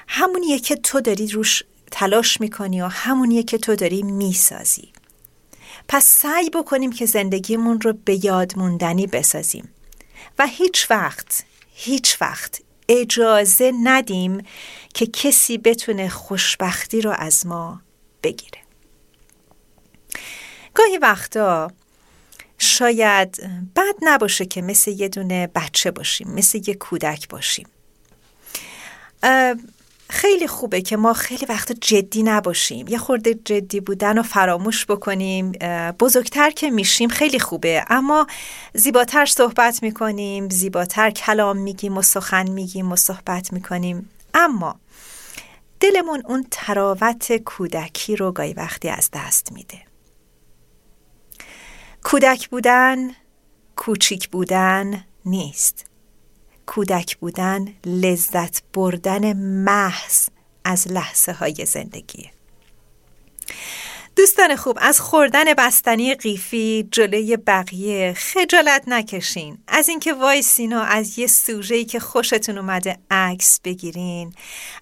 همونیه 0.07 0.59
که 0.59 0.75
تو 0.75 1.01
داری 1.01 1.27
روش 1.27 1.63
تلاش 1.91 2.41
می‌کنی 2.41 2.81
و 2.81 2.87
همونیه 2.87 3.43
که 3.43 3.57
تو 3.57 3.75
داری 3.75 4.03
می‌سازی. 4.03 4.91
پس 5.87 6.05
سعی 6.05 6.49
بکنیم 6.49 6.91
که 6.91 7.05
زندگیمون 7.05 7.81
رو 7.81 7.93
به 7.93 8.25
یاد 8.25 8.57
موندنی 8.57 9.07
بسازیم. 9.07 9.69
و 10.39 10.47
هیچ 10.47 10.91
وقت 10.91 11.43
هیچ 11.73 12.21
وقت 12.21 12.61
اجازه 12.89 13.71
ندیم 13.83 14.43
که 14.93 15.05
کسی 15.05 15.57
بتونه 15.57 16.09
خوشبختی 16.09 17.01
رو 17.01 17.11
از 17.17 17.45
ما 17.45 17.81
بگیره. 18.23 18.59
گاهی 20.73 20.97
وقتا 20.97 21.71
شاید 22.57 23.41
بد 23.75 23.95
نباشه 24.01 24.45
که 24.45 24.61
مثل 24.61 24.91
یه 24.91 25.09
دونه 25.09 25.47
بچه 25.55 25.91
باشیم 25.91 26.27
مثل 26.31 26.61
یه 26.67 26.73
کودک 26.75 27.27
باشیم. 27.29 27.67
خیلی 30.09 30.47
خوبه 30.47 30.81
که 30.81 30.97
ما 30.97 31.13
خیلی 31.13 31.45
وقت 31.45 31.71
جدی 31.71 32.23
نباشیم. 32.23 32.87
یه 32.87 32.97
خورده 32.97 33.33
جدی 33.33 33.79
بودن 33.79 34.17
و 34.17 34.23
فراموش 34.23 34.85
بکنیم. 34.85 35.51
بزرگتر 35.99 36.49
که 36.49 36.71
میشیم 36.71 37.09
خیلی 37.09 37.39
خوبه. 37.39 37.85
اما 37.89 38.27
زیباتر 38.73 39.25
صحبت 39.25 39.83
می‌کنیم 39.83 40.49
زیباتر 40.49 41.11
کلام 41.11 41.57
میگیم 41.57 41.97
و 41.97 42.01
سخن 42.01 42.49
میگیم 42.49 42.91
و 42.91 42.95
صحبت 42.95 43.53
می‌کنیم. 43.53 44.09
اما 44.33 44.79
دلمون 45.79 46.23
اون 46.25 46.45
تراوت 46.51 47.37
کودکی 47.37 48.15
رو 48.15 48.31
گاهی 48.31 48.53
وقتی 48.53 48.89
از 48.89 49.09
دست 49.13 49.51
میده. 49.51 49.81
کودک 52.03 52.49
بودن 52.49 52.97
کوچیک 53.75 54.29
بودن 54.29 55.05
نیست. 55.25 55.85
کودک 56.67 57.17
بودن 57.17 57.65
لذت 57.85 58.61
بردن 58.73 59.33
محض 59.63 60.27
از 60.63 60.91
لحظه 60.91 61.31
های 61.31 61.65
زندگی. 61.65 62.31
دوستان 64.15 64.55
خوب 64.55 64.77
از 64.81 64.99
خوردن 64.99 65.53
بستنی 65.53 66.15
قیفی 66.15 66.87
جلوی 66.91 67.37
بقیه 67.37 68.13
خجالت 68.13 68.83
نکشین. 68.87 69.57
از 69.67 69.89
اینکه 69.89 70.13
وایسین 70.13 70.77
و 70.77 70.79
از 70.79 71.19
یه 71.19 71.27
سوژه‌ای 71.27 71.85
که 71.85 71.99
خوشتون 71.99 72.57
اومده 72.57 72.97
عکس 73.11 73.59
بگیرین. 73.63 74.33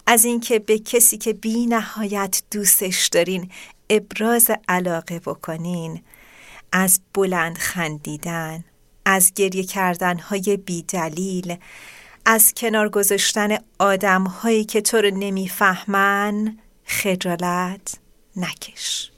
از 0.06 0.24
اینکه 0.24 0.58
به 0.58 0.78
کسی 0.78 1.18
که 1.18 1.32
بی 1.32 1.66
نهایت 1.66 2.42
دوستش 2.50 3.06
دارین 3.06 3.50
ابراز 3.90 4.50
علاقه 4.68 5.18
بکنین. 5.18 6.02
از 6.72 7.00
بلند 7.14 7.58
خندیدن 7.58 8.64
از 9.08 9.32
گریه 9.34 9.64
کردن 9.64 10.18
های 10.18 10.56
بی 10.56 10.82
دلیل 10.82 11.56
از 12.24 12.54
کنار 12.56 12.88
گذاشتن 12.88 13.58
آدم 13.78 14.24
هایی 14.24 14.64
که 14.64 14.80
تو 14.80 14.96
رو 14.96 15.10
نمی‌فهمن 15.10 16.58
خجالت 16.84 17.94
نکش. 18.36 19.10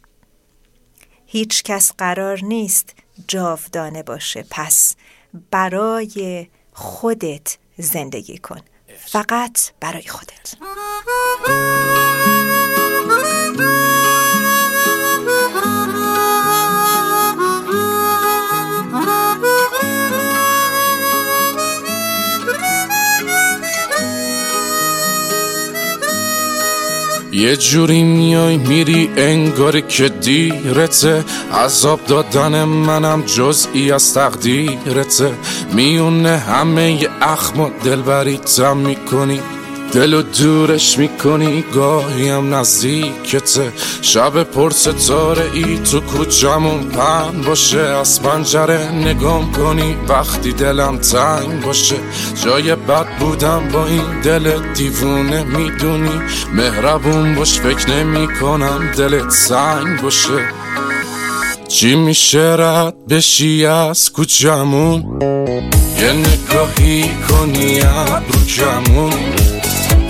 هیچ 1.26 1.62
کس 1.62 1.92
قرار 1.98 2.44
نیست 2.44 2.94
جاودانه 3.28 4.02
باشه 4.02 4.44
پس 4.50 4.96
برای 5.50 6.46
خودت 6.72 7.58
زندگی 7.78 8.38
کن. 8.38 8.60
فقط 9.06 9.60
برای 9.80 10.06
خودت. 10.08 10.54
یه 27.38 27.56
جوری 27.56 28.02
میای 28.02 28.56
میری 28.56 29.10
انگار 29.16 29.80
که 29.80 30.08
دیرته. 30.08 31.24
عذاب 31.52 32.00
دادن 32.06 32.64
منم 32.64 33.22
جزئی 33.22 33.92
از 33.92 34.14
تقدیرته. 34.14 35.34
میونه 35.72 36.36
همه 36.36 36.92
ی 37.02 37.08
اخم 37.20 37.60
و 37.60 37.70
دلبریتم 37.84 38.76
می‌کنی. 38.76 39.40
دلو 39.92 40.22
دورش 40.22 40.98
می‌کنی؟ 40.98 41.64
گاهی 41.74 42.28
هم 42.28 42.54
نزدیکته 42.54 43.72
شب 44.02 44.42
پر 44.42 44.70
ستاره 44.70 45.50
ای 45.54 45.78
تو 45.78 46.00
کوچمون 46.00 46.84
پن 46.84 47.42
باشه. 47.46 47.80
از 47.80 48.22
پنجره 48.22 48.92
نگام 48.92 49.52
کنی 49.52 49.96
وقتی 50.08 50.52
دلم 50.52 50.98
تنگ 50.98 51.60
باشه. 51.60 51.96
جای 52.44 52.74
بد 52.74 53.18
بودم 53.18 53.68
با 53.72 53.86
این 53.86 54.20
دل 54.20 54.58
دیوونه 54.74 55.44
می‌دونی. 55.44 56.20
مهربون 56.54 57.34
باش 57.34 57.60
فکر 57.60 57.90
نمی 57.90 58.28
کنم 58.40 58.92
دلت 58.96 59.30
سنگ 59.30 60.00
باشه. 60.02 60.48
چی 61.68 61.94
میشه 61.94 62.56
رد 62.58 63.06
بشی 63.10 63.66
از 63.66 64.12
کوچمون 64.12 65.04
یه 66.00 66.12
نگاهی 66.12 67.10
کنی 67.28 67.80
ابرو 67.80 68.44
کمون 68.44 69.12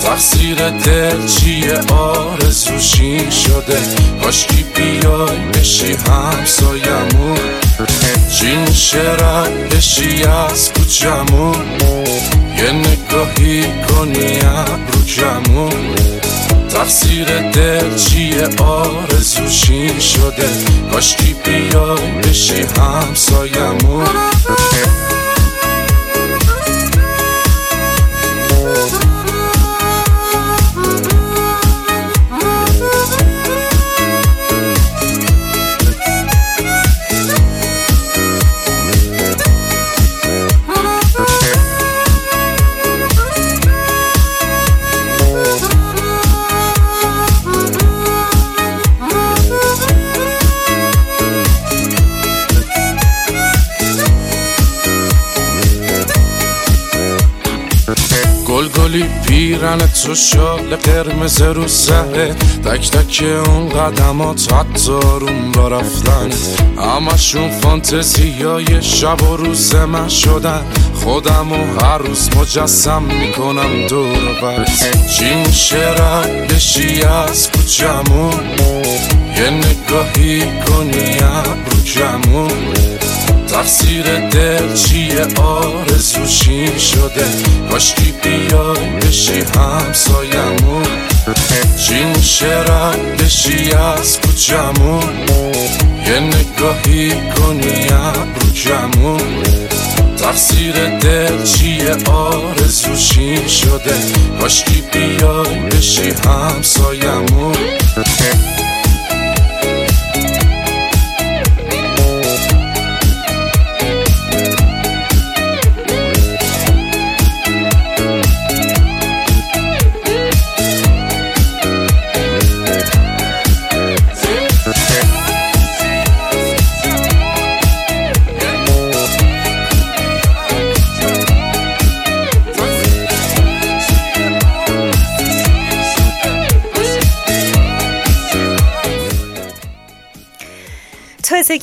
تقصیر 0.09 0.71
دل 0.71 1.27
چیه؟ 1.27 1.79
آرزوشی 1.93 3.31
شده. 3.31 3.79
کاشکی 4.23 4.63
بیای 4.63 5.39
بشی 5.55 5.93
همسایمون. 5.93 7.39
چی 8.31 8.57
میشه 8.57 9.01
رد 9.01 9.69
بشی 9.69 10.25
از 10.25 10.73
کوچمون. 10.73 11.67
یه 12.57 12.73
نگاهی 12.73 13.65
کنی 13.89 14.41
ابرو 14.41 15.05
کمون 15.05 15.95
تقصیر 16.69 17.51
دل 17.51 17.97
چیه؟ 17.97 18.49
آرزوشی 18.63 20.01
شده. 20.01 20.49
کاشکی 20.93 21.37
بیای 21.45 22.11
بشی 22.23 22.63
همسایمون. 22.63 24.07
گلی 58.89 59.05
پیرن 59.27 59.79
تو 59.79 60.15
شال 60.15 60.77
قرمز 60.77 61.43
رو 61.43 61.69
سره 61.69 62.35
تک 62.65 62.91
تک 62.91 63.25
اون 63.47 63.69
قدمات 63.69 64.53
حتی 64.53 64.93
روم 64.93 65.53
را 65.53 65.69
رفتن 65.69 66.31
همشون 66.79 67.51
فانتزی 67.51 68.43
های 68.43 68.83
شب 68.83 69.23
و 69.23 69.37
روز 69.37 69.75
من 69.75 70.09
شدن 70.09 70.63
خودم 70.95 71.53
و 71.53 71.81
هر 71.81 71.99
روز 71.99 72.31
مجسم 72.37 73.03
می‌کنم 73.03 73.87
دور 73.89 74.41
بر 74.43 74.65
چی 75.17 75.35
میشه 75.35 75.89
رد 75.89 76.55
بشی 76.55 77.03
از 77.03 77.51
کوچمون 77.51 78.45
یه 79.37 79.51
نگاهی 79.51 80.41
کنی 80.41 81.19
ابرو 81.23 81.83
کمون 81.85 82.98
تقصیر 83.59 84.05
دل 84.29 84.75
چیه؟ 84.75 85.27
آرزوشی 85.43 86.81
شده؟ 86.81 87.27
کاشکی 87.71 88.15
بیای 88.23 88.89
بشی 89.03 89.41
همسایمون. 89.41 90.87
چی 91.79 92.05
میشه 92.05 92.47
رد 92.47 93.23
بشی 93.23 93.73
از 93.73 94.21
کوچمون 94.21 95.03
یه 96.07 96.21
نگاهی 96.21 97.11
کنی 97.11 97.89
ابرو 97.91 98.53
کمون 98.53 99.43
تقصیر 100.17 100.99
دل 100.99 101.43
چیه؟ 101.43 101.97
آرزوشی 102.11 103.49
شده؟ 103.49 103.95
کاشکی 104.41 104.83
بیای 104.93 105.59
بشی 105.59 106.11
همسایمون. 106.11 107.57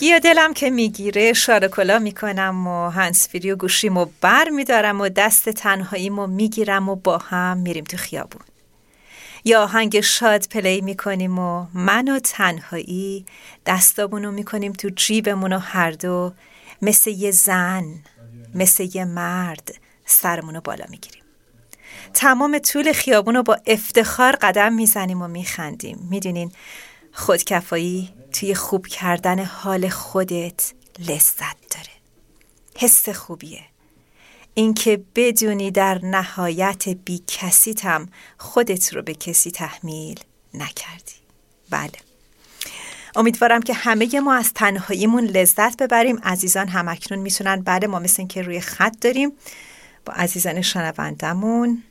و 0.04 0.20
دلم 0.20 0.54
که 0.54 0.70
می‌گیره 0.70 1.34
شارکلا 1.34 2.00
می‌کنم 2.00 2.68
و 2.68 2.90
هنسفیری 2.90 3.52
و 3.52 3.56
گوشیمو 3.56 4.06
بر 4.22 4.50
میدارم 4.50 5.02
و 5.02 5.10
دست 5.10 5.50
تنهاییمو 5.50 6.28
می‌گیرم 6.28 6.90
و 6.90 6.96
با 6.96 7.18
هم 7.18 7.58
میریم 7.58 7.84
تو 7.84 7.98
خیابون. 7.98 8.42
یا 9.46 9.64
آهنگ 9.64 10.02
شاد 10.02 10.48
پلی 10.48 10.82
می‌کنیم 10.82 11.40
و 11.40 11.66
من 11.74 12.10
و 12.10 12.20
تنهایی 12.20 13.26
دستامونو 13.66 14.32
می‌کنیم 14.32 14.74
تو 14.74 14.90
جیبمون 14.96 15.54
و 15.54 15.60
هر 15.60 15.92
دو 15.92 16.34
مثل 16.82 17.10
یه 17.10 17.32
زن 17.32 17.86
مثل 18.56 18.90
یه 18.94 19.06
مرد 19.06 19.76
سرمون 20.06 20.56
رو 20.56 20.62
بالا 20.62 20.86
می‌گیریم. 20.90 21.24
تمام 22.14 22.60
طول 22.60 22.94
خیابون 22.94 23.36
رو 23.36 23.44
با 23.44 23.58
افتخار 23.68 24.36
قدم 24.36 24.74
می‌زنیم 24.74 25.22
و 25.22 25.28
میخندیم. 25.28 26.08
می‌دونین 26.12 26.52
خودکفایی 27.12 28.10
توی 28.40 28.56
خوب 28.56 28.88
کردن 28.88 29.44
حال 29.46 29.90
خودت 29.90 30.74
لذت 31.00 31.58
داره. 31.72 31.96
حس 32.78 33.10
خوبیه. 33.10 33.62
اینکه 34.54 35.04
بدونی 35.16 35.72
در 35.72 36.06
نهایت 36.06 36.90
بی 36.90 37.24
کسیتم 37.28 38.10
خودت 38.38 38.94
رو 38.94 39.02
به 39.02 39.14
کسی 39.14 39.52
تحمیل 39.52 40.20
نکردی. 40.54 41.16
بله. 41.70 41.92
امیدوارم 43.16 43.62
که 43.62 43.74
همه 43.74 44.20
ما 44.20 44.34
از 44.34 44.54
تنهاییمون 44.54 45.26
لذت 45.26 45.84
ببریم. 45.84 46.20
عزیزان 46.24 46.68
همکنون 46.68 47.20
می‌تونن. 47.20 47.62
بله 47.62 47.88
ما 47.88 48.00
مثل 48.00 48.28
که 48.28 48.42
روی 48.42 48.62
خط 48.62 48.96
داریم. 49.02 49.32
با 50.06 50.14
عزیزان 50.14 50.62
شنوندمون 50.62 51.84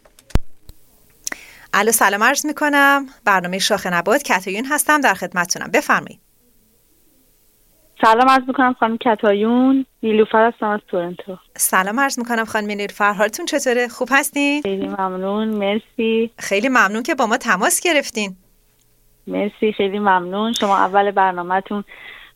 الو 1.74 1.92
سلام 1.92 2.22
عرض 2.22 2.46
می‌کنم. 2.46 3.06
برنامه 3.24 3.58
شاخ 3.58 3.86
نبات 3.86 4.22
کتایون 4.22 4.64
هستم. 4.64 5.00
در 5.00 5.14
خدمتتونم. 5.14 5.70
بفرمایید. 5.70 6.23
سلام 8.04 8.28
عرض 8.28 8.42
می‌کنم 8.46 8.72
خانم 8.80 8.98
کتایون. 8.98 9.86
نیلوفر 10.02 10.48
هستم 10.48 10.66
از 10.66 10.80
تورنتو. 10.88 11.36
سلام 11.56 12.00
عرض 12.00 12.18
می‌کنم 12.18 12.44
خانم 12.44 12.66
نیلوفر 12.66 13.12
حالتون 13.12 13.46
چطوره؟ 13.46 13.88
خوب 13.88 14.08
هستین؟ 14.10 14.62
خیلی 14.62 14.88
ممنون. 14.88 15.48
مرسی. 15.48 16.30
خیلی 16.38 16.68
ممنون 16.68 17.02
که 17.02 17.14
با 17.14 17.26
ما 17.26 17.36
تماس 17.36 17.80
گرفتین. 17.80 18.36
مرسی 19.26 19.72
خیلی 19.72 19.98
ممنون. 19.98 20.52
شما 20.52 20.76
اول 20.76 21.10
برنامهتون 21.10 21.84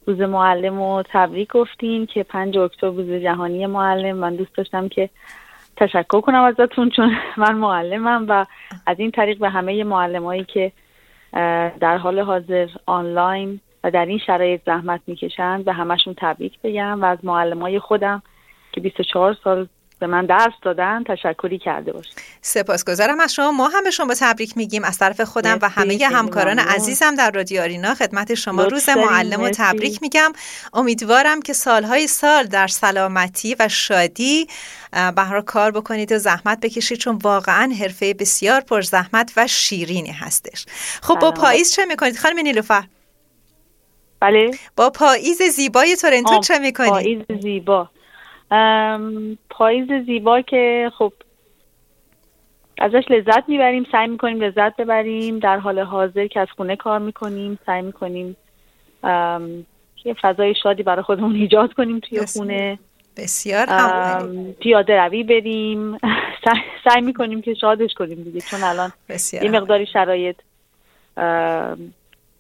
روز 0.07 0.21
معلم 0.21 0.79
رو 0.79 1.03
تبریک 1.13 1.49
گفتین 1.53 2.07
که 2.07 2.23
پنج 2.23 2.59
اکتبر 2.59 2.89
روز 2.89 3.23
جهانی 3.23 3.67
معلم. 3.67 4.17
من 4.17 4.37
دوست 4.37 4.57
داشتم 4.57 4.89
که 4.89 5.11
تشکر 5.77 6.21
کنم 6.21 6.43
ازتون 6.43 6.91
چون 6.91 7.17
من 7.37 7.55
معلمم 7.55 8.27
و 8.29 8.47
از 8.87 8.97
این 8.99 9.11
طریق 9.11 9.39
به 9.39 9.49
همه 9.51 9.85
معلمایی 9.85 10.45
که 10.45 10.73
در 11.81 11.97
حال 11.97 12.21
حاضر 12.21 12.69
آنلاین 12.87 13.61
و 13.85 13.91
در 13.91 14.07
این 14.07 14.21
شرایط 14.27 14.61
زحمت 14.67 15.01
می‌کشن 15.07 15.63
به 15.63 15.73
همشون 15.73 16.15
تبریک 16.19 16.53
بگم 16.65 17.03
و 17.03 17.05
از 17.05 17.19
معلمای 17.23 17.79
خودم 17.79 18.23
که 18.73 18.81
24 18.81 19.37
سال 19.45 19.69
به 20.01 20.07
من 20.07 20.27
درس 20.27 20.53
دادن 20.63 21.05
تشکری 21.05 21.59
کرده 21.59 21.93
باش 21.93 22.07
سپاسگزارم 22.41 23.21
از 23.21 23.35
شما. 23.35 23.53
ما 23.53 23.69
هم 23.69 23.85
به 23.85 23.91
شما 23.91 24.15
تبریک 24.21 24.57
میگیم 24.57 24.85
از 24.85 24.99
طرف 24.99 25.21
خودم 25.21 25.59
و 25.63 25.69
همه 25.69 25.99
همکاران 26.13 26.59
عزیزم 26.59 27.15
در 27.15 27.31
رادیو 27.31 27.63
آرینا. 27.63 27.95
خدمت 27.95 28.35
شما 28.35 28.65
روز 28.65 28.89
معلم 28.89 29.41
و 29.41 29.51
تبریک 29.55 30.03
میگم. 30.03 30.33
امیدوارم 30.73 31.43
که 31.43 31.53
سالهای 31.53 32.07
سال 32.07 32.45
در 32.45 32.67
سلامتی 32.67 33.57
و 33.59 33.69
شادی 33.69 34.47
بهر 35.17 35.41
کار 35.41 35.71
بکنید 35.71 36.13
و 36.13 36.19
زحمت 36.19 36.61
بکشید 36.61 36.99
چون 36.99 37.19
واقعا 37.23 37.73
حرفه 37.81 38.15
بسیار 38.15 38.61
پر 38.61 38.81
زحمت 38.81 39.33
و 39.37 39.47
شیرینی 39.47 40.13
هستش. 40.13 40.67
خب 41.03 41.19
با 41.21 41.31
پاییز 41.31 41.75
چه 41.75 41.85
می‌کنید؟ 41.85 42.19
خانم 42.19 42.39
نیلوفر. 42.39 42.85
بله. 44.21 44.51
با 44.77 44.91
پاییز 44.91 45.43
زیبای 45.43 45.97
تورنتو 45.97 46.41
چه 46.41 46.59
می‌کنید 46.59 46.91
پاییز 46.91 47.23
زیبا. 47.43 47.89
پاییز 49.51 50.07
زیبا 50.07 50.41
که 50.41 50.91
خب 50.99 51.13
ازش 52.79 53.05
لذت 53.11 53.49
می‌بریم 53.49 53.87
سعی 53.93 54.07
می‌کنیم 54.07 54.41
لذت 54.41 54.77
ببریم 54.77 55.39
در 55.39 55.59
حال 55.59 55.79
حاضر 55.79 56.27
که 56.27 56.41
از 56.41 56.49
خونه 56.57 56.77
کار 56.77 56.99
می‌کنیم 56.99 57.59
سعی 57.67 57.83
می‌کنیم 57.83 58.37
یه 60.05 60.15
فضای 60.23 60.55
شادی 60.63 60.83
برای 60.83 61.03
خودمون 61.03 61.35
ایجاد 61.35 61.73
کنیم 61.73 62.01
توی 62.01 62.27
خونه. 62.27 62.79
بسیار 63.17 63.67
پیاده 64.61 65.01
روی 65.01 65.25
بریم. 65.25 65.99
سعی 66.85 67.03
می‌کنیم 67.03 67.43
که 67.43 67.55
شادش 67.55 67.95
کنیم 67.95 68.23
دیگه 68.23 68.41
چون 68.41 68.63
الان 68.63 68.93
یه 69.33 69.51
مقداری 69.51 69.87
شرایط 69.87 70.37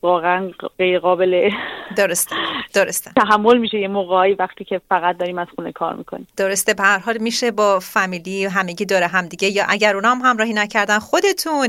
واقعا 0.02 0.50
غیر 0.78 0.98
قابل 0.98 1.50
درسته 1.96 2.36
درسته. 2.74 3.10
تحمل 3.16 3.58
میشه 3.58 3.78
یه 3.78 3.88
موقعی 3.88 4.34
وقتی 4.34 4.64
که 4.64 4.80
فقط 4.88 5.16
داریم 5.16 5.38
از 5.38 5.46
خونه 5.56 5.72
کار 5.72 5.94
می‌کنیم. 5.94 6.26
درسته 6.36 6.74
به 6.74 6.82
هر 6.82 6.98
حال 6.98 7.18
میشه 7.18 7.50
با 7.50 7.80
فامیلی 7.80 8.44
همگی 8.44 8.84
داره 8.84 9.06
همدیگه 9.06 9.48
یا 9.48 9.64
اگر 9.68 9.94
اونا 9.94 10.10
هم 10.10 10.20
همراهی 10.20 10.52
نکردن 10.52 10.98
خودتون 10.98 11.68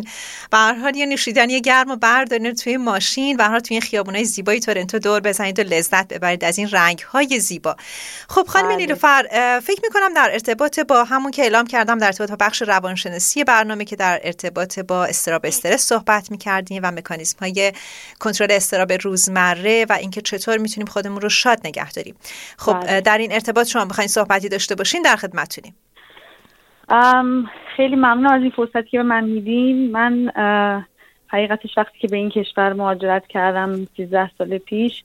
به 0.51 0.57
هر 0.57 0.73
حال 0.73 0.95
یه 0.95 1.05
نوشیدنی 1.05 1.61
گرم 1.61 1.91
و 1.91 1.95
بردارین 1.95 2.53
توی 2.53 2.77
ماشین 2.77 3.37
به 3.37 3.43
هر 3.43 3.49
حال 3.49 3.59
توی 3.59 3.81
خیابونای 3.81 4.25
زیبای 4.25 4.59
تورنتو 4.59 4.99
دور 4.99 5.19
بزنید 5.19 5.59
و 5.59 5.63
لذت 5.63 6.13
ببرید 6.13 6.43
از 6.43 6.57
این 6.57 6.69
رنگ 6.71 6.99
های 6.99 7.39
زیبا. 7.39 7.75
خب 8.29 8.43
خانم 8.47 8.67
بله. 8.67 8.75
نیلوفر 8.75 9.23
فکر 9.63 9.79
می‌کنم 9.83 10.13
در 10.15 10.29
ارتباط 10.31 10.79
با 10.79 11.03
همون 11.03 11.31
که 11.31 11.41
اعلام 11.41 11.67
کردم 11.67 11.97
در 11.97 12.05
ارتباط 12.05 12.29
با 12.29 12.37
بخش 12.39 12.61
روانشناسی 12.61 13.43
برنامه 13.43 13.85
که 13.85 13.95
در 13.95 14.19
ارتباط 14.23 14.79
با 14.79 15.05
استراب 15.05 15.45
استرس 15.45 15.81
صحبت 15.81 16.31
می‌کردیم 16.31 16.81
و 16.83 16.91
مکانیزم 16.91 17.37
های 17.41 17.73
کنترل 18.19 18.51
استراب 18.51 18.91
روزمره 18.91 19.85
و 19.89 19.93
اینکه 19.93 20.21
چطور 20.21 20.57
می‌تونیم 20.57 20.87
خودمون 20.87 21.21
رو 21.21 21.29
شاد 21.29 21.57
نگه 21.65 21.91
داریم. 21.91 22.15
خب 22.57 22.79
بله. 22.79 23.01
در 23.01 23.17
این 23.17 23.31
ارتباط 23.31 23.67
شما 23.67 23.85
بخواین 23.85 24.07
صحبتی 24.07 24.49
داشته 24.49 24.75
باشین 24.75 25.01
در 25.01 25.15
خدمتتونیم. 25.15 25.75
خیلی 27.75 27.95
ممنون 27.95 28.27
از 28.27 28.41
این 28.41 28.51
فرصتی 28.51 28.89
که 28.89 28.97
به 28.97 29.03
من 29.03 29.23
میدین. 29.23 29.91
من 29.91 30.31
حقیقتش 31.27 31.77
وقتی 31.77 31.99
که 31.99 32.07
به 32.07 32.17
این 32.17 32.29
کشور 32.29 32.73
مهاجرت 32.73 33.27
کردم 33.27 33.87
13 33.97 34.31
سال 34.37 34.57
پیش 34.57 35.03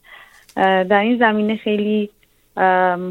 در 0.57 1.00
این 1.00 1.18
زمینه 1.18 1.57
خیلی 1.57 2.11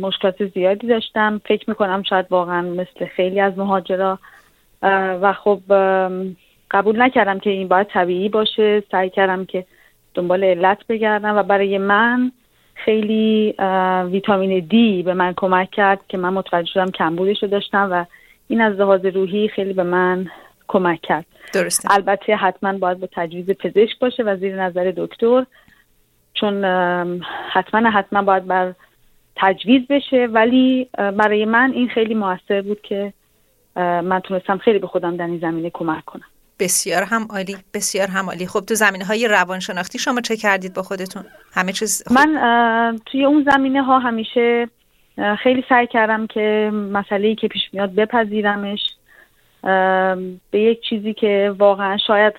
مشکلات 0.01 0.45
زیادی 0.53 0.87
داشتم. 0.87 1.41
فکر 1.45 1.69
می‌کنم 1.69 2.03
شاید 2.03 2.25
واقعا 2.29 2.61
مثل 2.61 3.05
خیلی 3.15 3.39
از 3.39 3.57
مهاجرا. 3.57 4.19
و 5.21 5.33
خب 5.33 5.59
قبول 6.71 7.01
نکردم 7.01 7.39
که 7.39 7.49
این 7.49 7.67
باید 7.67 7.87
طبیعی 7.87 8.29
باشه. 8.29 8.83
سعی 8.91 9.09
کردم 9.09 9.45
که 9.45 9.65
دنبال 10.13 10.43
علت 10.43 10.87
بگردم 10.89 11.37
و 11.37 11.43
برای 11.43 11.77
من 11.77 12.31
خیلی 12.75 13.55
ویتامین 14.11 14.59
دی 14.59 15.03
به 15.03 15.13
من 15.13 15.33
کمک 15.37 15.71
کرد 15.71 15.99
که 16.07 16.17
من 16.17 16.33
متوجه 16.33 16.71
شدم 16.73 16.91
کمبودش 16.91 17.43
رو 17.43 17.49
داشتم 17.49 17.87
و 17.91 18.05
این 18.47 18.61
از 18.61 18.75
لحاظ 18.75 19.05
روحی 19.05 19.47
خیلی 19.47 19.73
به 19.73 19.83
من 19.83 20.27
کمک 20.67 21.01
کرد. 21.01 21.25
درسته. 21.53 21.91
البته 21.91 22.35
حتما 22.35 22.77
باید 22.77 22.99
با 22.99 23.07
تجویز 23.11 23.49
پزشک 23.49 23.99
باشه 23.99 24.23
و 24.23 24.37
زیر 24.37 24.63
نظر 24.63 24.93
دکتر 24.97 25.45
چون 26.33 26.65
حتما 27.51 27.89
حتما 27.89 28.21
باید 28.21 28.47
بر 28.47 28.73
تجویز 29.35 29.87
بشه 29.89 30.27
ولی 30.31 30.89
برای 30.93 31.45
من 31.45 31.71
این 31.71 31.87
خیلی 31.87 32.13
موثر 32.13 32.61
بود 32.61 32.81
که 32.81 33.13
من 33.75 34.19
تونستم 34.19 34.57
خیلی 34.57 34.79
به 34.79 34.87
خودم 34.87 35.17
در 35.17 35.25
این 35.25 35.39
زمینه 35.39 35.69
کمک 35.69 36.05
کنم. 36.05 36.25
بسیار 36.59 37.03
هم 37.03 37.27
عالی 37.29 37.57
بسیار 37.73 38.07
هم 38.07 38.25
عالی. 38.25 38.47
خب 38.47 38.59
تو 38.59 38.75
زمینه 38.75 39.05
های 39.05 39.27
روانشناختی 39.27 39.99
شما 39.99 40.21
چه 40.21 40.37
کردید 40.37 40.73
با 40.73 40.83
خودتون؟ 40.83 41.23
همه 41.53 41.71
چیز 41.71 42.03
من 42.11 42.99
توی 43.05 43.25
اون 43.25 43.47
زمینه 43.51 43.83
ها 43.83 43.99
همیشه 43.99 44.67
خیلی 45.43 45.65
سعی 45.69 45.87
کردم 45.87 46.27
که 46.27 46.71
مسئله 46.73 47.35
که 47.35 47.47
پیش 47.47 47.61
میاد 47.73 47.95
بپذیرمش. 47.95 48.79
به 50.51 50.59
یک 50.59 50.81
چیزی 50.89 51.13
که 51.13 51.55
واقعا 51.57 51.97
شاید 51.97 52.33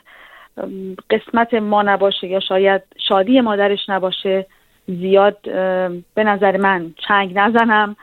قسمت 1.11 1.55
ما 1.55 1.83
نباشه 1.83 2.27
یا 2.27 2.41
شاید 2.41 2.83
شادی 3.09 3.41
مادرش 3.41 3.89
نباشه 3.89 4.47
زیاد 4.87 5.39
به 6.15 6.25
نظر 6.25 6.57
من 6.57 6.95
چنگ 7.09 7.39
نزنم 7.39 7.97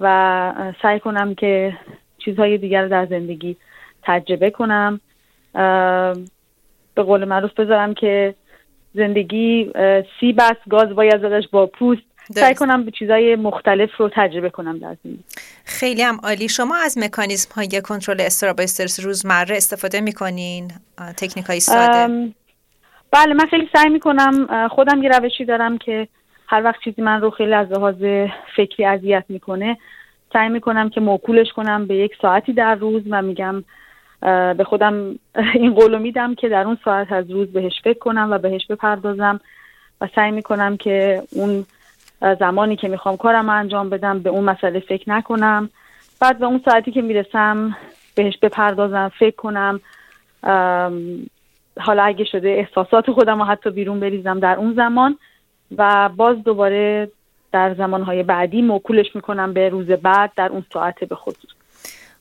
و 0.00 0.72
سعی 0.82 1.00
کنم 1.00 1.34
که 1.34 1.78
چیزهای 2.18 2.58
دیگر 2.58 2.88
در 2.88 3.06
زندگی 3.06 3.56
تجربه 4.02 4.50
کنم. 4.50 5.00
به 6.94 7.02
قول 7.02 7.24
معروف 7.24 7.60
بذارم 7.60 7.94
که 7.94 8.34
زندگی 8.94 9.72
سی 10.20 10.32
بس 10.32 10.56
گاز 10.70 10.88
باید 10.88 11.20
زدش 11.22 11.44
با 11.52 11.66
پوست. 11.66 12.02
سعی 12.30 12.54
کنم 12.54 12.84
به 12.84 12.90
چیزای 12.90 13.36
مختلف 13.36 13.96
رو 13.96 14.10
تجربه 14.14 14.50
کنم 14.50 14.78
در 14.78 14.96
زندگی. 15.04 15.24
خیلی 15.64 16.02
هم 16.02 16.20
عالی. 16.22 16.48
شما 16.48 16.76
از 16.76 16.98
مکانیزم 16.98 17.54
های 17.54 17.80
کنترل 17.84 18.20
استراب 18.20 18.60
استرس 18.60 19.04
روزمره 19.04 19.56
استفاده 19.56 20.00
می‌کنین؟ 20.00 20.70
تکنیک 21.16 21.46
های 21.46 21.60
ساده. 21.60 22.32
بله 23.10 23.34
من 23.34 23.46
خیلی 23.50 23.68
سعی 23.72 23.88
می‌کنم. 23.88 24.68
خودم 24.68 25.02
یه 25.02 25.08
روشی 25.08 25.44
دارم 25.44 25.78
که 25.78 26.08
هر 26.46 26.64
وقت 26.64 26.80
چیزی 26.84 27.02
من 27.02 27.20
رو 27.20 27.30
خیلی 27.30 27.54
از 27.54 27.72
لحاظ 27.72 28.28
فکری 28.56 28.84
اذیت 28.84 29.24
می‌کنه 29.28 29.78
سعی 30.32 30.48
می‌کنم 30.48 30.90
که 30.90 31.00
موکولش 31.00 31.52
کنم 31.56 31.86
به 31.86 31.94
یک 31.94 32.12
ساعتی 32.22 32.52
در 32.52 32.74
روز 32.74 33.02
و 33.10 33.22
میگم 33.22 33.64
به 34.56 34.64
خودم 34.66 35.18
این 35.54 35.74
قولو 35.74 35.98
میدم 35.98 36.34
که 36.34 36.48
در 36.48 36.64
اون 36.64 36.78
ساعت 36.84 37.12
از 37.12 37.30
روز 37.30 37.52
بهش 37.52 37.80
فکر 37.84 37.98
کنم 37.98 38.28
و 38.30 38.38
بهش 38.38 38.66
بپردازم 38.66 39.40
و 40.00 40.08
سعی 40.14 40.30
می‌کنم 40.30 40.76
که 40.76 41.22
اون 41.30 41.66
زمانی 42.38 42.76
که 42.76 42.88
می‌خوام 42.88 43.16
کارم 43.16 43.48
انجام 43.48 43.90
بدم 43.90 44.18
به 44.18 44.30
اون 44.30 44.44
مسئله 44.44 44.80
فکر 44.80 45.10
نکنم. 45.10 45.70
بعد 46.20 46.38
به 46.38 46.46
اون 46.46 46.62
ساعتی 46.64 46.92
که 46.92 47.02
می‌رسم 47.02 47.76
بهش 48.14 48.38
بپردازم 48.42 49.12
فکر 49.18 49.36
کنم 49.36 49.80
حالا 51.80 52.02
اگه 52.02 52.24
شده 52.24 52.48
احساسات 52.48 53.10
خودم 53.10 53.38
رو 53.38 53.44
حتی 53.44 53.70
بیرون 53.70 54.00
بریزم 54.00 54.40
در 54.40 54.56
اون 54.56 54.74
زمان 54.74 55.18
و 55.76 56.10
باز 56.16 56.42
دوباره 56.44 57.10
در 57.52 57.74
زمانهای 57.74 58.22
بعدی 58.22 58.62
موکولش 58.62 59.16
می‌کنم 59.16 59.52
به 59.52 59.68
روز 59.68 59.86
بعد 59.86 60.32
در 60.36 60.48
اون 60.48 60.64
ساعت 60.72 61.04
به 61.04 61.14
خصوص. 61.14 61.50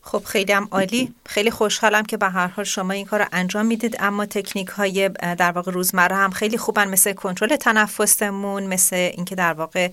خب 0.03 0.23
خیلی 0.25 0.53
هم 0.53 0.67
عالی. 0.71 1.13
خیلی 1.25 1.51
خوشحالم 1.51 2.03
که 2.03 2.17
به 2.17 2.29
هر 2.29 2.47
حال 2.47 2.65
شما 2.65 2.93
این 2.93 3.05
کار 3.05 3.19
رو 3.19 3.25
انجام 3.31 3.65
می‌دید. 3.65 3.97
اما 3.99 4.25
تکنیک 4.25 4.67
های 4.67 5.09
در 5.09 5.51
واقع 5.51 5.71
روزمره 5.71 6.15
هم 6.15 6.31
خیلی 6.31 6.57
خوبن 6.57 6.87
مثل 6.87 7.13
کنترل 7.13 7.55
تنفسمون 7.55 8.63
مثل 8.63 8.95
اینکه 8.95 9.35
در 9.35 9.53
واقع 9.53 9.89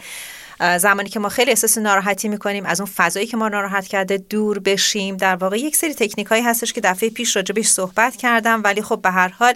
زمانی 0.79 1.09
که 1.09 1.21
ما 1.21 1.29
خیلی 1.29 1.51
احساس 1.51 1.79
ناراحتی 1.79 2.29
می‌کنیم 2.29 2.67
از 2.67 2.81
اون 2.81 2.91
فضایی 2.97 3.27
که 3.27 3.37
ما 3.37 3.49
ناراحت 3.49 3.87
کرده 3.87 4.17
دور 4.17 4.59
بشیم. 4.59 5.17
در 5.17 5.37
واقع 5.37 5.59
یک 5.59 5.77
سری 5.77 5.95
تکنیک 5.95 6.27
هایی 6.27 6.43
هستش 6.43 6.73
که 6.73 6.81
دفعه 6.81 7.11
پیش 7.11 7.37
راجبش 7.37 7.67
صحبت 7.67 8.17
کردم 8.17 8.61
ولی 8.65 8.83
خب 8.83 9.03
به 9.03 9.11
هر 9.11 9.29
حال 9.29 9.55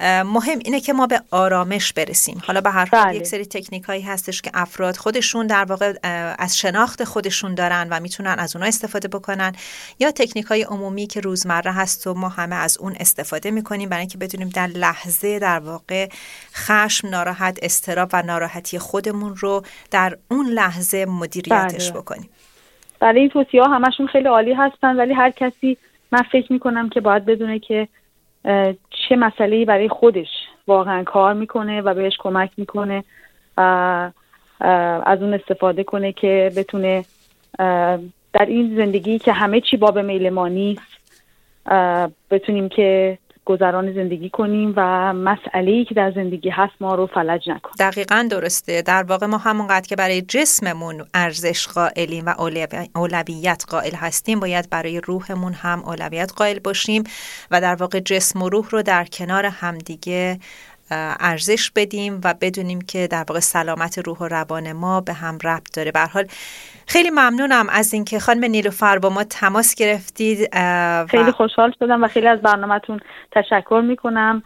مهم 0.00 0.58
اینه 0.64 0.80
که 0.80 0.92
ما 0.92 1.06
به 1.06 1.20
آرامش 1.30 1.92
برسیم 1.92 2.42
حالا 2.46 2.60
به 2.60 2.70
هر 2.70 2.88
حال 2.92 3.04
بله. 3.04 3.16
یک 3.16 3.26
سری 3.26 3.46
تکنیک 3.46 3.82
هایی 3.82 4.02
هستش 4.02 4.42
که 4.42 4.50
افراد 4.54 4.96
خودشون 4.96 5.46
در 5.46 5.64
واقع 5.64 5.92
از 6.38 6.58
شناخت 6.58 7.04
خودشون 7.04 7.54
دارن 7.54 7.88
و 7.90 8.00
می‌تونن 8.00 8.36
از 8.38 8.56
اونها 8.56 8.68
استفاده 8.68 9.08
بکنن 9.08 9.52
یا 10.00 10.10
تکنیک 10.10 10.44
های 10.44 10.62
عمومی 10.62 11.06
که 11.06 11.20
روزمره 11.20 11.72
هست 11.72 12.06
و 12.06 12.14
ما 12.14 12.28
همه 12.28 12.56
از 12.56 12.78
اون 12.78 12.96
استفاده 13.00 13.50
می‌کنیم 13.50 13.88
برای 13.88 14.00
اینکه 14.00 14.18
بتونیم 14.18 14.48
در 14.48 14.66
لحظه 14.66 15.38
در 15.38 15.58
واقع 15.58 16.08
خشم 16.54 17.08
ناراحت 17.08 17.58
استراب 17.62 18.10
و 18.12 18.22
ناراحتی 18.22 18.78
خودمون 18.78 19.36
رو 19.36 19.62
در 19.90 20.16
اون 20.30 20.46
لحظه 20.46 21.06
مدیریتش 21.06 21.90
بله. 21.90 22.00
بکنیم 22.00 22.28
برای 23.00 23.20
این 23.20 23.28
توصیه 23.28 23.62
ها 23.62 23.68
همشون 23.68 24.06
خیلی 24.06 24.28
عالی 24.28 24.52
هستن 24.52 24.96
ولی 24.96 25.14
هر 25.14 25.30
کسی 25.30 25.76
من 26.12 26.22
فکر 26.32 26.52
می‌کنم 26.52 26.88
که 26.88 27.00
باید 27.00 27.24
بدونه 27.24 27.58
که 27.58 27.88
چه 28.90 29.16
مسئله 29.16 29.64
برای 29.64 29.88
خودش 29.88 30.28
واقعا 30.66 31.04
کار 31.04 31.34
می‌کنه 31.34 31.80
و 31.80 31.94
بهش 31.94 32.16
کمک 32.18 32.50
می‌کنه 32.56 33.04
از 35.06 35.22
اون 35.22 35.34
استفاده 35.34 35.84
کنه 35.84 36.12
که 36.12 36.52
بتونه 36.56 37.04
در 38.32 38.46
این 38.46 38.76
زندگی 38.76 39.18
که 39.18 39.32
همه 39.32 39.60
چی 39.60 39.76
باب 39.76 39.98
میل 39.98 40.30
ما 40.30 40.48
نیست 40.48 40.82
اه، 41.66 42.10
بتونیم 42.30 42.68
که 42.68 43.18
گذران 43.46 43.94
زندگی 43.94 44.30
کنیم 44.30 44.74
و 44.76 45.12
مسئله 45.12 45.70
ای 45.70 45.84
که 45.84 45.94
در 45.94 46.12
زندگی 46.12 46.50
هست 46.50 46.72
ما 46.80 46.94
رو 46.94 47.06
فلج 47.06 47.48
نکنه 47.50 47.72
دقیقا 47.78 48.28
درسته. 48.30 48.82
در 48.82 49.02
واقع 49.02 49.26
ما 49.26 49.38
همونقدر 49.38 49.86
که 49.88 49.96
برای 49.96 50.22
جسممون 50.22 51.04
ارزش 51.14 51.66
قائلیم 51.68 52.26
و 52.26 52.34
اولوی- 52.38 52.88
اولویت 52.94 53.64
قائل 53.68 53.94
هستیم 53.94 54.40
باید 54.40 54.70
برای 54.70 55.00
روحمون 55.00 55.52
هم 55.52 55.82
اولویت 55.84 56.32
قائل 56.36 56.58
باشیم 56.58 57.04
و 57.50 57.60
در 57.60 57.74
واقع 57.74 58.00
جسم 58.00 58.42
و 58.42 58.48
روح 58.48 58.68
رو 58.70 58.82
در 58.82 59.04
کنار 59.04 59.46
همدیگه 59.46 60.38
ارزش 60.90 61.70
بدیم 61.70 62.20
و 62.24 62.34
بدونیم 62.40 62.80
که 62.80 63.06
در 63.06 63.24
واقع 63.28 63.40
سلامت 63.40 63.98
روح 63.98 64.18
و 64.18 64.28
روان 64.28 64.72
ما 64.72 65.00
به 65.00 65.12
هم 65.12 65.38
ربط 65.44 65.76
داره. 65.76 65.92
به 65.92 66.00
حال 66.00 66.26
خیلی 66.86 67.10
ممنونم 67.10 67.68
از 67.68 67.94
اینکه 67.94 68.18
خانم 68.18 68.44
نیلوفر 68.44 68.98
با 68.98 69.10
ما 69.10 69.24
تماس 69.24 69.74
گرفتید 69.74 70.48
و 70.52 71.06
خیلی 71.10 71.32
خوشحال 71.32 71.72
شدم 71.78 72.04
و 72.04 72.08
خیلی 72.08 72.26
از 72.26 72.40
برنامهتون 72.40 73.00
تشکر 73.32 73.82
می‌کنم. 73.84 74.42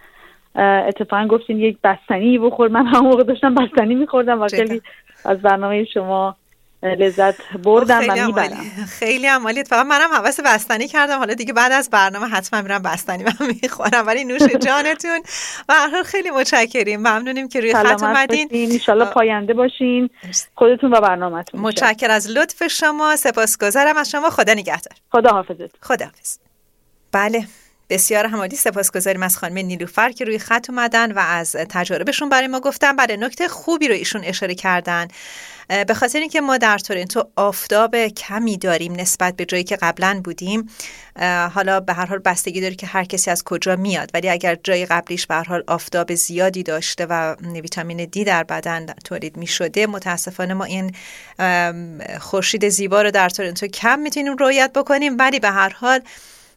اتفاقا 0.88 1.26
گفتین 1.26 1.60
یک 1.60 1.78
بستنی 1.84 2.38
بخور. 2.38 2.68
من 2.68 2.86
هم 2.86 3.04
موقع 3.04 3.22
داشتم 3.22 3.54
بستنی 3.54 3.94
میخوردم 3.94 4.40
و. 4.40 4.48
خیلی 4.48 4.82
از 5.24 5.38
برنامه 5.38 5.84
شما 5.84 6.36
لذت 6.82 7.34
بردم 7.64 8.00
خیلی 8.00 8.20
و 8.20 8.26
می‌برم. 8.26 8.86
خیلی 8.98 9.26
هم 9.26 9.44
عالی. 9.44 9.64
فقط 9.64 9.86
منم 9.86 10.12
حواس 10.12 10.40
بستنی 10.40 10.88
کردم. 10.88 11.18
حالا 11.18 11.34
دیگه 11.34 11.52
بعد 11.52 11.72
از 11.72 11.90
برنامه 11.90 12.26
حتما 12.26 12.62
میرم 12.62 12.82
بستنی 12.82 13.24
من 13.24 13.32
می‌خورم. 13.62 14.06
ولی 14.06 14.24
نوش 14.24 14.42
جانتون. 14.66 15.22
و 15.68 15.74
خیلی 16.04 16.30
متشکریم. 16.30 17.00
ممنونیم 17.00 17.48
که 17.48 17.60
روی 17.60 17.74
خط 17.74 18.02
اومدین. 18.02 18.78
آه. 18.88 19.04
پاینده 19.10 19.54
باشین. 19.54 20.10
خودتون 20.54 20.90
و 20.94 21.00
برنامهتون 21.00 21.60
متشکر 21.60 22.10
از 22.10 22.30
لطف 22.30 22.66
شما. 22.66 23.16
سپاسگزارم 23.16 23.96
از 23.96 24.10
شما. 24.10 24.30
خدا 24.30 24.52
نگهدار. 24.52 24.94
خدا 25.12 25.30
حافظت 25.30 25.84
خداحافظ. 25.84 26.36
بله. 27.12 27.46
بسیار 27.90 28.26
همالی 28.26 28.56
سپاسگزاریم 28.56 29.22
از 29.22 29.36
خانم 29.36 29.58
نیلوفر 29.58 30.12
که 30.12 30.24
روی 30.24 30.38
خط 30.38 30.70
اومدن 30.70 31.12
و 31.12 31.18
از 31.18 31.52
تجاربشون 31.52 32.28
برای 32.28 32.46
ما 32.46 32.60
گفتن. 32.60 32.96
بله 32.96 33.16
نکته 33.16 33.48
خوبی 33.48 33.88
رو 33.88 33.94
ایشون 33.94 34.24
اشاره 34.24 34.54
کردن. 34.54 35.08
به 35.86 35.94
خاطر 35.94 36.18
اینکه 36.18 36.40
ما 36.40 36.58
در 36.58 36.78
تورنتو 36.78 37.28
آفتاب 37.36 37.96
کمی 38.06 38.56
داریم 38.56 38.92
نسبت 38.92 39.36
به 39.36 39.44
جایی 39.44 39.64
که 39.64 39.76
قبلا 39.76 40.20
بودیم 40.24 40.68
حالا 41.54 41.80
به 41.80 41.92
هر 41.92 42.06
حال 42.06 42.18
بستگی 42.18 42.60
داره 42.60 42.74
که 42.74 42.86
هر 42.86 43.04
کسی 43.04 43.30
از 43.30 43.44
کجا 43.44 43.76
میاد. 43.76 44.10
ولی 44.14 44.28
اگر 44.28 44.56
جای 44.64 44.86
قبلیش 44.86 45.26
به 45.26 45.34
هر 45.34 45.44
حال 45.44 45.64
آفتاب 45.66 46.14
زیادی 46.14 46.62
داشته 46.62 47.06
و 47.06 47.34
ویتامین 47.34 48.04
دی 48.04 48.24
در 48.24 48.44
بدن 48.44 48.86
تولید 48.86 49.36
می 49.36 49.46
شده 49.46 49.86
متاسفانه 49.86 50.54
ما 50.54 50.64
این 50.64 50.94
خورشید 52.20 52.68
زیبا 52.68 53.02
رو 53.02 53.10
در 53.10 53.28
تورنتو 53.28 53.66
کم 53.66 53.98
می‌تونیم 53.98 54.36
رویت 54.36 54.72
بکنیم. 54.72 55.18
ولی 55.18 55.40
به 55.40 55.50
هر 55.50 55.68
حال 55.68 56.00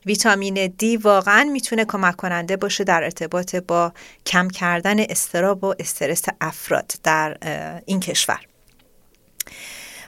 ویتامین 0.06 0.68
دی 0.68 0.98
واقعا 0.98 1.44
می‌تونه 1.44 1.86
کمک 1.86 2.16
کننده 2.16 2.58
باشه 2.58 2.84
در 2.84 3.04
ارتباط 3.04 3.56
با 3.56 3.94
کم 4.26 4.48
کردن 4.48 5.00
استراب 5.00 5.64
و 5.64 5.76
استرس 5.80 6.24
افراد 6.42 6.94
در 7.04 7.38
این 7.86 8.00
کشور. 8.00 8.40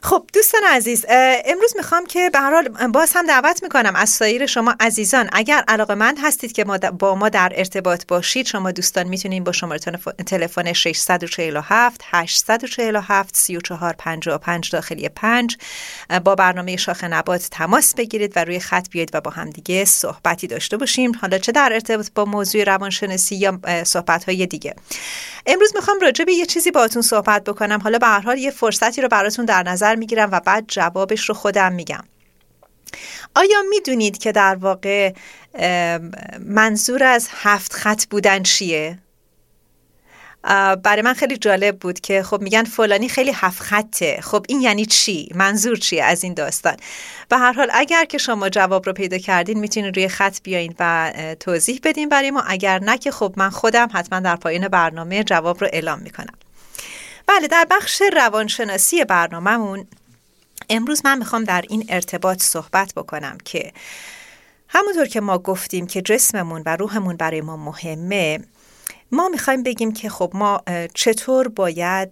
خب 0.06 0.26
دوستان 0.34 0.62
عزیز 0.70 1.06
امروز 1.46 1.74
می‌خوام 1.76 2.06
که 2.06 2.30
به 2.30 2.40
هر 2.40 2.54
حال 2.54 2.88
باز 2.88 3.12
هم 3.16 3.28
دعوت 3.28 3.64
می‌کنم 3.64 3.96
از 3.96 4.10
سایر 4.10 4.46
شما 4.46 4.76
عزیزان 4.80 5.30
اگر 5.34 5.64
علاقه 5.68 5.96
مند 5.96 6.18
هستید 6.24 6.52
که 6.52 6.66
ما 6.66 6.78
با 6.78 7.16
ما 7.16 7.30
در 7.30 7.54
ارتباط 7.56 8.06
باشید 8.08 8.46
شما 8.46 8.72
دوستان 8.72 9.08
می‌تونید 9.08 9.44
با 9.44 9.52
شماره 9.52 9.80
تلف- 9.80 10.24
تلفن 10.26 10.74
647 10.74 12.02
847 12.04 13.36
3455 13.36 14.70
داخلی 14.72 15.10
5 15.10 15.58
با 16.24 16.36
برنامه 16.36 16.78
شاخ 16.78 17.04
نبات 17.04 17.48
تماس 17.52 17.96
بگیرید 17.96 18.34
و 18.36 18.44
روی 18.44 18.60
خط 18.60 18.90
بیاید 18.90 19.10
و 19.14 19.22
با 19.22 19.32
هم 19.32 19.50
دیگه 19.50 19.86
صحبتی 19.86 20.48
داشته 20.48 20.78
باشیم. 20.78 21.12
حالا 21.22 21.38
چه 21.38 21.52
در 21.52 21.70
ارتباط 21.74 22.08
با 22.16 22.26
موضوع 22.26 22.64
روانشناسی 22.64 23.36
یا 23.36 23.60
صحبت 23.84 24.24
های 24.24 24.46
دیگه. 24.46 24.76
امروز 25.46 25.72
می‌خوام 25.76 26.00
راجع 26.00 26.26
به 26.26 26.34
یه 26.34 26.46
چیزی 26.46 26.72
باهاتون 26.72 27.02
صحبت 27.02 27.44
بکنم. 27.44 27.80
حالا 27.80 27.98
به 27.98 28.08
هر 28.08 28.20
حال 28.20 28.38
یه 28.38 28.52
فرصتی 28.52 29.02
رو 29.02 29.08
براتون 29.08 29.46
در 29.46 29.64
نظر 29.64 29.95
می‌گیرم 29.96 30.30
و 30.32 30.40
بعد 30.40 30.66
جوابش 30.68 31.30
رو 31.30 31.36
خودم 31.36 31.74
میگم. 31.74 32.04
آیا 33.36 33.64
می‌دونید 33.70 34.18
که 34.18 34.32
در 34.32 34.56
واقع 34.56 35.14
منظور 36.40 37.04
از 37.04 37.30
هفت 37.32 37.74
خط 37.74 38.06
بودن 38.06 38.44
چیه؟ 38.44 39.00
برای 40.84 41.02
من 41.02 41.14
خیلی 41.14 41.38
جالب 41.38 41.80
بود 41.80 42.00
که 42.00 42.24
خب 42.24 42.42
میگن 42.42 42.64
فلانی 42.64 43.10
خیلی 43.10 43.32
هفت 43.36 43.62
خطه. 43.62 44.20
خب 44.22 44.46
این 44.50 44.62
یعنی 44.62 44.86
چی؟ 44.86 45.30
منظور 45.36 45.78
چیه 45.78 46.04
از 46.04 46.24
این 46.24 46.34
داستان؟ 46.34 46.78
به 47.30 47.38
هر 47.38 47.54
حال 47.54 47.70
اگر 47.74 48.06
که 48.06 48.18
شما 48.18 48.50
جواب 48.50 48.86
رو 48.86 48.94
پیدا 48.94 49.18
کردین 49.18 49.60
می‌تونید 49.60 49.96
روی 49.96 50.08
خط 50.08 50.38
بیاین 50.44 50.76
و 50.80 51.14
توضیح 51.40 51.80
بدین 51.84 52.10
برای 52.10 52.32
ما. 52.32 52.42
اگر 52.42 52.80
نه 52.80 52.98
که 52.98 53.12
خب 53.12 53.34
من 53.38 53.50
خودم 53.50 53.88
حتما 53.94 54.20
در 54.20 54.36
پایین 54.36 54.68
برنامه 54.68 55.24
جواب 55.24 55.62
رو 55.62 55.70
اعلام 55.74 56.00
می‌کنم. 56.00 56.34
بله 57.28 57.48
در 57.48 57.68
بخش 57.70 58.02
روانشناسی 58.14 59.06
برنامهمون 59.06 59.88
امروز 60.70 61.02
من 61.06 61.18
می‌خوام 61.18 61.44
در 61.44 61.64
این 61.70 61.86
ارتباط 61.90 62.44
صحبت 62.44 62.94
بکنم 62.94 63.38
که 63.46 63.74
همونطور 64.68 65.06
که 65.08 65.22
ما 65.22 65.38
گفتیم 65.38 65.88
که 65.88 66.02
جسممون 66.02 66.64
و 66.66 66.76
روحمون 66.76 67.18
برای 67.18 67.42
ما 67.42 67.58
مهمه 67.58 68.40
ما 69.12 69.30
می‌خوایم 69.30 69.64
بگیم 69.64 69.94
که 69.94 70.10
خب 70.10 70.32
ما 70.34 70.62
چطور 70.94 71.48
باید 71.48 72.12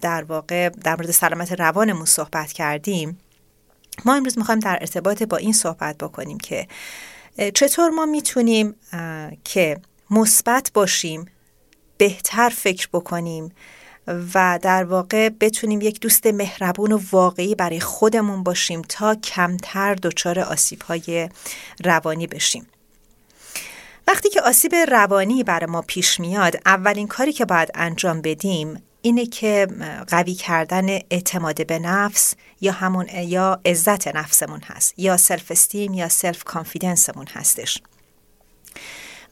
در 0.00 0.24
واقع 0.24 0.68
در 0.68 0.96
مورد 0.96 1.10
سلامت 1.10 1.52
روانمون 1.52 2.04
صحبت 2.04 2.52
کردیم. 2.52 3.18
ما 4.04 4.14
امروز 4.14 4.38
می‌خوایم 4.38 4.60
در 4.60 4.78
ارتباط 4.80 5.22
با 5.22 5.36
این 5.36 5.52
صحبت 5.52 5.98
بکنیم 5.98 6.38
که 6.38 6.68
چطور 7.54 7.90
ما 7.90 8.06
می‌تونیم 8.06 8.74
که 9.44 9.80
مثبت 10.10 10.70
باشیم 10.74 11.26
بهتر 11.98 12.48
فکر 12.48 12.88
بکنیم 12.92 13.52
و 14.06 14.58
در 14.62 14.84
واقع 14.84 15.28
بتونیم 15.28 15.80
یک 15.80 16.00
دوست 16.00 16.26
مهربون 16.26 16.92
و 16.92 17.00
واقعی 17.12 17.54
برای 17.54 17.80
خودمون 17.80 18.42
باشیم 18.42 18.82
تا 18.82 19.14
کمتر 19.14 19.94
دچار 19.94 20.40
آسیب‌های 20.40 21.28
روانی 21.84 22.26
بشیم. 22.26 22.66
وقتی 24.08 24.30
که 24.30 24.40
آسیب 24.40 24.74
روانی 24.74 25.44
برای 25.44 25.66
ما 25.66 25.82
پیش 25.82 26.20
میاد 26.20 26.56
اولین 26.66 27.06
کاری 27.06 27.32
که 27.32 27.44
باید 27.44 27.70
انجام 27.74 28.20
بدیم 28.20 28.82
اینه 29.02 29.26
که 29.26 29.66
قوی 30.08 30.34
کردن 30.34 30.88
اعتماد 30.88 31.66
به 31.66 31.78
نفس 31.78 32.34
یا 32.60 32.72
همون 32.72 33.06
یا 33.08 33.60
عزت 33.64 34.16
نفسمون 34.16 34.60
هست 34.64 34.94
یا 34.96 35.16
self-esteem 35.16 35.94
یا 35.94 36.08
self-confidence 36.08 36.44
مون 36.44 37.26
هستش. 37.26 37.78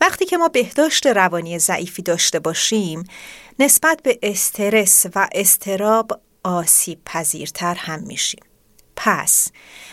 وقتی 0.02 0.24
که 0.26 0.36
ما 0.36 0.48
بهداشت 0.48 1.06
روانی 1.06 1.58
ضعیفی 1.58 2.02
داشته 2.02 2.38
باشیم 2.38 3.04
نسبت 3.58 4.00
به 4.02 4.18
استرس 4.22 5.06
و 5.14 5.28
اضطراب 5.34 6.20
آسیب 6.42 7.00
پذیرتر 7.04 7.74
هم 7.74 8.00
میشیم. 8.00 8.40
پس 8.96 9.48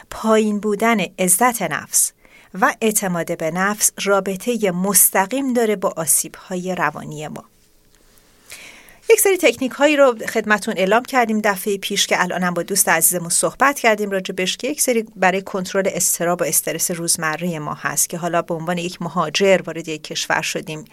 پایین 0.10 0.60
بودن 0.60 1.00
عزت 1.20 1.62
نفس 1.62 2.12
و 2.54 2.76
اعتماد 2.82 3.38
به 3.38 3.52
نفس 3.52 3.92
رابطه 4.04 4.72
مستقیم 4.72 5.54
داره 5.54 5.76
با 5.76 5.94
آسیب 5.98 6.36
های 6.36 6.76
روانی 6.76 7.28
ما. 7.28 7.44
یک 9.12 9.20
سری 9.20 9.38
تکنیک 9.38 9.72
هایی 9.72 9.96
رو 9.96 10.16
خدمتون 10.28 10.74
اعلام 10.78 11.04
کردیم 11.04 11.42
دفعه 11.44 11.78
پیش 11.78 12.08
که 12.08 12.22
الانم 12.24 12.54
با 12.54 12.64
دوست 12.64 12.90
عزیزمون 12.90 13.30
صحبت 13.30 13.80
کردیم 13.80 14.10
راجبش 14.10 14.58
که 14.58 14.68
یک 14.68 14.82
سری 14.82 15.06
برای 15.16 15.42
کنترل 15.42 15.90
استراب 15.94 16.42
و 16.42 16.44
استرس 16.44 16.92
روزمره 16.92 17.60
ما 17.60 17.74
هست 17.74 18.10
که 18.10 18.18
حالا 18.18 18.42
به 18.42 18.54
عنوان 18.54 18.78
یک 18.78 19.02
مهاجر 19.02 19.62
وارد 19.66 19.88
یک 19.88 20.04
کشور 20.04 20.42
شدیم 20.42 20.86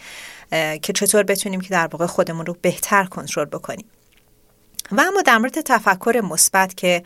که 0.82 0.92
چطور 0.94 1.22
بتونیم 1.22 1.60
که 1.60 1.68
در 1.68 1.88
واقع 1.92 2.06
خودمون 2.06 2.46
رو 2.46 2.56
بهتر 2.62 3.04
کنترل 3.04 3.44
بکنیم. 3.44 3.86
و 4.92 5.00
اما 5.00 5.22
در 5.22 5.38
مورد 5.38 5.60
تفکر 5.60 6.20
مثبت 6.24 6.76
که 6.76 7.02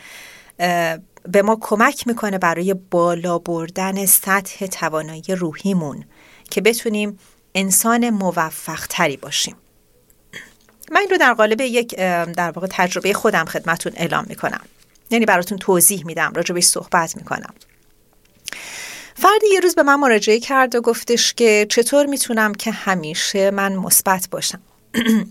به 1.28 1.42
ما 1.42 1.58
کمک 1.60 2.06
می‌کنه 2.06 2.38
برای 2.38 2.74
بالا 2.74 3.38
بردن 3.38 4.06
سطح 4.06 4.66
توانایی 4.66 5.24
روحیمون 5.28 6.04
که 6.50 6.60
بتونیم 6.60 7.18
انسان 7.54 8.10
موفق 8.10 8.86
تری 8.86 9.16
باشیم. 9.16 9.56
من 10.90 11.00
این 11.00 11.10
رو 11.10 11.16
در 11.16 11.34
قالب 11.34 11.60
یک 11.60 11.96
در 12.36 12.50
واقع 12.50 12.66
تجربه 12.70 13.12
خودم 13.12 13.44
خدمتون 13.44 13.92
اعلام 13.96 14.24
می‌کنم. 14.28 14.60
یعنی 15.10 15.26
براتون 15.26 15.58
توضیح 15.58 16.06
میدم 16.06 16.32
راجبش 16.34 16.64
صحبت 16.64 17.16
می‌کنم. 17.16 17.54
فردی 19.14 19.46
یه 19.52 19.60
روز 19.60 19.74
به 19.74 19.82
من 19.82 19.94
مراجعه 19.94 20.40
کرد 20.40 20.74
و 20.74 20.80
گفتش 20.80 21.34
که 21.34 21.66
چطور 21.70 22.06
می‌تونم 22.06 22.54
که 22.54 22.70
همیشه 22.70 23.50
من 23.50 23.72
مثبت 23.72 24.28
باشم؟ 24.30 24.60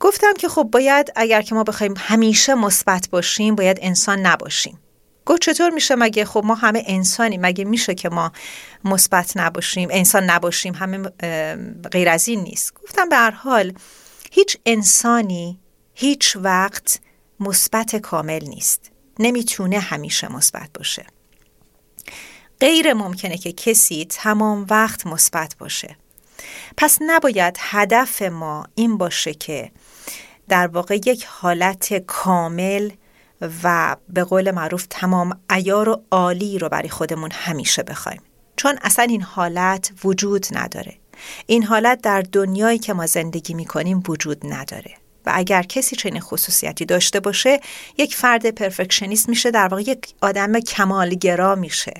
گفتم 0.00 0.34
که 0.38 0.48
خب 0.48 0.62
باید 0.62 1.12
اگر 1.16 1.42
که 1.42 1.54
ما 1.54 1.64
بخوایم 1.64 1.94
همیشه 1.98 2.54
مثبت 2.54 3.08
باشیم 3.10 3.54
باید 3.54 3.78
انسان 3.80 4.18
نباشیم. 4.18 4.78
گفت 5.26 5.42
چطور 5.42 5.70
میشه 5.70 5.94
مگه؟ 5.94 6.24
خب 6.24 6.42
ما 6.44 6.54
همه 6.54 6.82
انسانی 6.86 7.38
مگه 7.38 7.64
میشه 7.64 7.94
که 7.94 8.08
ما 8.08 8.32
مثبت 8.84 9.36
نباشیم 9.36 9.88
انسان 9.92 10.24
نباشیم 10.24 10.74
همه 10.74 10.98
غیر 11.92 12.08
از 12.08 12.28
این 12.28 12.40
نیست. 12.40 12.74
گفتم 12.74 13.08
به 13.08 13.16
هر 13.16 13.30
حال 13.30 13.72
هیچ 14.30 14.56
انسانی 14.66 15.60
هیچ 15.94 16.36
وقت 16.36 17.00
مثبت 17.40 17.96
کامل 17.96 18.44
نیست. 18.44 18.90
نمی‌تونه 19.18 19.78
همیشه 19.78 20.32
مثبت 20.32 20.70
باشه. 20.74 21.06
غیر 22.60 22.92
ممکنه 22.92 23.38
که 23.38 23.52
کسی 23.52 24.06
تمام 24.10 24.66
وقت 24.70 25.06
مثبت 25.06 25.56
باشه. 25.58 25.96
پس 26.76 26.98
نباید 27.00 27.56
هدف 27.58 28.22
ما 28.22 28.66
این 28.74 28.98
باشه 28.98 29.34
که 29.34 29.70
در 30.48 30.66
واقع 30.66 30.94
یک 30.94 31.24
حالت 31.28 31.94
کامل 31.94 32.90
و 33.62 33.96
به 34.08 34.24
قول 34.24 34.50
معروف 34.50 34.86
تمام 34.90 35.40
ایار 35.50 35.88
و 35.88 36.02
عالی 36.10 36.58
رو 36.58 36.68
برای 36.68 36.88
خودمون 36.88 37.30
همیشه 37.32 37.82
بخوایم. 37.82 38.22
چون 38.60 38.78
اصلا 38.82 39.04
این 39.04 39.22
حالت 39.22 39.92
وجود 40.04 40.46
نداره. 40.52 40.94
این 41.46 41.62
حالت 41.62 42.02
در 42.02 42.22
دنیایی 42.32 42.78
که 42.78 42.92
ما 42.92 43.06
زندگی 43.06 43.54
می‌کنیم 43.54 44.02
وجود 44.08 44.52
نداره. 44.52 44.94
و 45.26 45.32
اگر 45.34 45.62
کسی 45.62 45.96
چنین 45.96 46.20
خصوصیتی 46.20 46.84
داشته 46.84 47.20
باشه 47.20 47.60
یک 47.98 48.16
فرد 48.16 48.50
پرفکشنیست 48.50 49.28
میشه 49.28 49.50
در 49.50 49.68
واقع 49.68 49.82
یک 49.82 50.08
آدم 50.20 50.60
کمالگرا 50.60 51.54
میشه. 51.54 51.94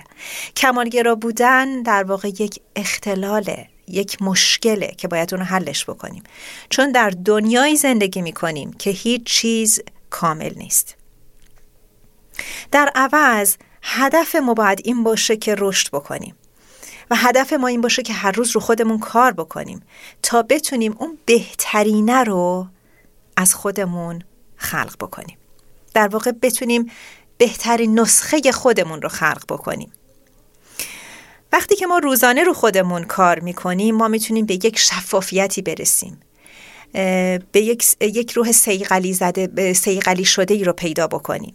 کمالگرا 0.56 1.14
بودن 1.14 1.82
در 1.82 2.04
واقع 2.04 2.28
یک 2.28 2.60
اختلاله 2.76 3.68
یک 3.88 4.22
مشکله 4.22 4.86
که 4.86 5.08
باید 5.08 5.34
اونو 5.34 5.46
حلش 5.46 5.84
بکنیم. 5.84 6.22
چون 6.70 6.92
در 6.92 7.10
دنیایی 7.10 7.76
زندگی 7.76 8.22
می‌کنیم 8.22 8.72
که 8.72 8.90
هیچ 8.90 9.24
چیز 9.24 9.80
کامل 10.10 10.54
نیست. 10.56 10.96
در 12.70 12.92
عوض 12.94 13.56
هدف 13.82 14.36
ما 14.36 14.54
باید 14.54 14.80
این 14.84 15.02
باشه 15.02 15.36
که 15.36 15.54
رشد 15.58 15.88
بکنیم. 15.92 16.34
و 17.10 17.16
هدف 17.16 17.52
ما 17.52 17.66
این 17.66 17.80
باشه 17.80 18.02
که 18.02 18.12
هر 18.12 18.30
روز 18.30 18.50
رو 18.50 18.60
خودمون 18.60 18.98
کار 18.98 19.32
بکنیم 19.32 19.82
تا 20.22 20.42
بتونیم 20.42 20.96
اون 20.98 21.18
بهترینه 21.26 22.24
رو 22.24 22.66
از 23.36 23.54
خودمون 23.54 24.22
خلق 24.56 24.96
بکنیم. 25.00 25.38
در 25.94 26.08
واقع 26.08 26.30
بتونیم 26.30 26.90
بهترین 27.38 28.00
نسخه 28.00 28.52
خودمون 28.52 29.02
رو 29.02 29.08
خلق 29.08 29.44
بکنیم. 29.48 29.92
وقتی 31.52 31.76
که 31.76 31.86
ما 31.86 31.98
روزانه 31.98 32.44
رو 32.44 32.52
خودمون 32.54 33.04
کار 33.04 33.40
می‌کنیم 33.40 33.94
ما 33.94 34.08
می‌تونیم 34.08 34.46
به 34.46 34.54
یک 34.54 34.78
شفافیتی 34.78 35.62
برسیم. 35.62 36.20
به 37.52 37.60
یک, 37.60 37.84
یک 38.00 38.32
روح 38.32 38.52
سیقلی 38.52 39.12
زده 39.12 39.72
سیقلی 39.72 40.24
شده 40.24 40.54
ای 40.54 40.64
رو 40.64 40.72
پیدا 40.72 41.06
بکنیم. 41.06 41.54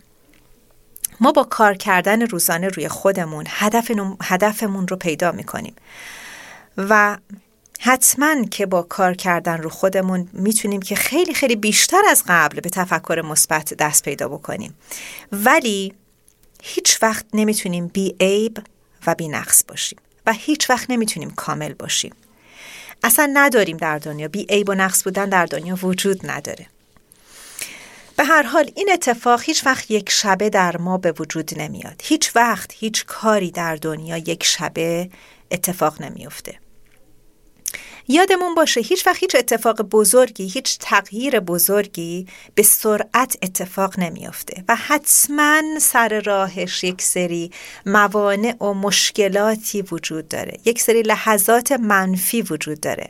ما 1.19 1.31
با 1.31 1.43
کار 1.43 1.73
کردن 1.73 2.21
روزانه 2.21 2.67
روی 2.67 2.87
خودمون 2.87 3.45
هدف 3.49 3.91
هدفمون 4.23 4.87
رو 4.87 4.97
پیدا 4.97 5.31
می‌کنیم. 5.31 5.75
و 6.77 7.17
حتما 7.79 8.43
که 8.43 8.65
با 8.65 8.81
کار 8.81 9.13
کردن 9.13 9.57
رو 9.57 9.69
خودمون 9.69 10.29
می‌تونیم 10.33 10.81
که 10.81 10.95
خیلی 10.95 11.33
خیلی 11.33 11.55
بیشتر 11.55 12.01
از 12.09 12.23
قبل 12.27 12.59
به 12.59 12.69
تفکر 12.69 13.21
مثبت 13.25 13.73
دست 13.73 14.03
پیدا 14.03 14.27
بکنیم. 14.27 14.75
ولی 15.31 15.93
هیچ 16.63 17.03
وقت 17.03 17.25
نمی‌تونیم 17.33 17.87
بی 17.87 18.15
عیب 18.19 18.57
و 19.07 19.15
بی 19.15 19.27
نقص 19.27 19.63
باشیم 19.67 19.99
و 20.25 20.33
هیچ 20.33 20.69
وقت 20.69 20.89
نمی‌تونیم 20.89 21.29
کامل 21.29 21.73
باشیم. 21.73 22.13
اصلا 23.03 23.31
نداریم 23.33 23.77
در 23.77 23.97
دنیا. 23.97 24.27
بی 24.27 24.45
عیب 24.49 24.69
و 24.69 24.73
نقص 24.73 25.03
بودن 25.03 25.29
در 25.29 25.45
دنیا 25.45 25.77
وجود 25.83 26.29
نداره. 26.29 26.67
به 28.17 28.23
هر 28.23 28.43
حال 28.43 28.71
این 28.75 28.89
اتفاق 28.93 29.41
هیچ 29.43 29.65
وقت 29.65 29.91
یک 29.91 30.09
شبه 30.09 30.49
در 30.49 30.77
ما 30.77 30.97
به 30.97 31.13
وجود 31.19 31.59
نمیاد. 31.59 32.01
هیچ 32.03 32.35
وقت 32.35 32.73
هیچ 32.73 33.05
کاری 33.05 33.51
در 33.51 33.75
دنیا 33.75 34.17
یک 34.17 34.43
شبه 34.43 35.09
اتفاق 35.51 36.01
نمیافته 36.01 36.59
یادمون 38.07 38.55
باشه 38.55 38.81
هیچ 38.81 39.07
وقت 39.07 39.17
هیچ 39.17 39.35
اتفاق 39.35 39.81
بزرگی 39.81 40.47
هیچ 40.47 40.77
تغییر 40.79 41.39
بزرگی 41.39 42.27
به 42.55 42.63
سرعت 42.63 43.37
اتفاق 43.41 43.99
نمیافته 43.99 44.63
و 44.67 44.75
حتما 44.75 45.61
سر 45.79 46.21
راهش 46.25 46.83
یک 46.83 47.01
سری 47.01 47.51
موانع 47.85 48.63
و 48.63 48.73
مشکلاتی 48.73 49.81
وجود 49.81 50.27
داره. 50.27 50.59
یک 50.65 50.81
سری 50.81 51.01
لحظات 51.01 51.71
منفی 51.71 52.41
وجود 52.41 52.79
داره. 52.79 53.09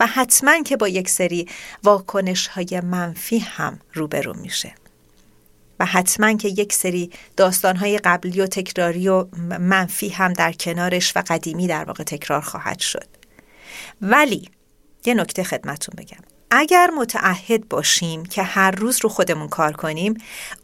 و 0.00 0.06
حتما 0.06 0.62
که 0.62 0.76
با 0.76 0.88
یک 0.88 1.08
سری 1.08 1.48
واکنش 1.84 2.46
های 2.46 2.80
منفی 2.84 3.38
هم 3.38 3.80
روبرو 3.94 4.34
میشه. 4.36 4.74
و 5.80 5.84
حتما 5.84 6.36
که 6.36 6.48
یک 6.48 6.72
سری 6.72 7.10
داستانهای 7.36 7.98
قبلی 7.98 8.40
و 8.40 8.46
تکراری 8.46 9.08
و 9.08 9.26
منفی 9.60 10.08
هم 10.08 10.32
در 10.32 10.52
کنارش 10.52 11.16
و 11.16 11.22
قدیمی 11.26 11.66
در 11.66 11.84
واقع 11.84 12.04
تکرار 12.04 12.40
خواهد 12.40 12.78
شد. 12.78 13.06
ولی 14.02 14.48
یه 15.04 15.14
نکته 15.14 15.44
خدمتون 15.44 15.94
بگم. 15.98 16.22
اگر 16.50 16.90
متعهد 16.96 17.68
باشیم 17.68 18.24
که 18.24 18.42
هر 18.42 18.70
روز 18.70 18.98
رو 19.02 19.08
خودمون 19.08 19.48
کار 19.48 19.72
کنیم 19.72 20.14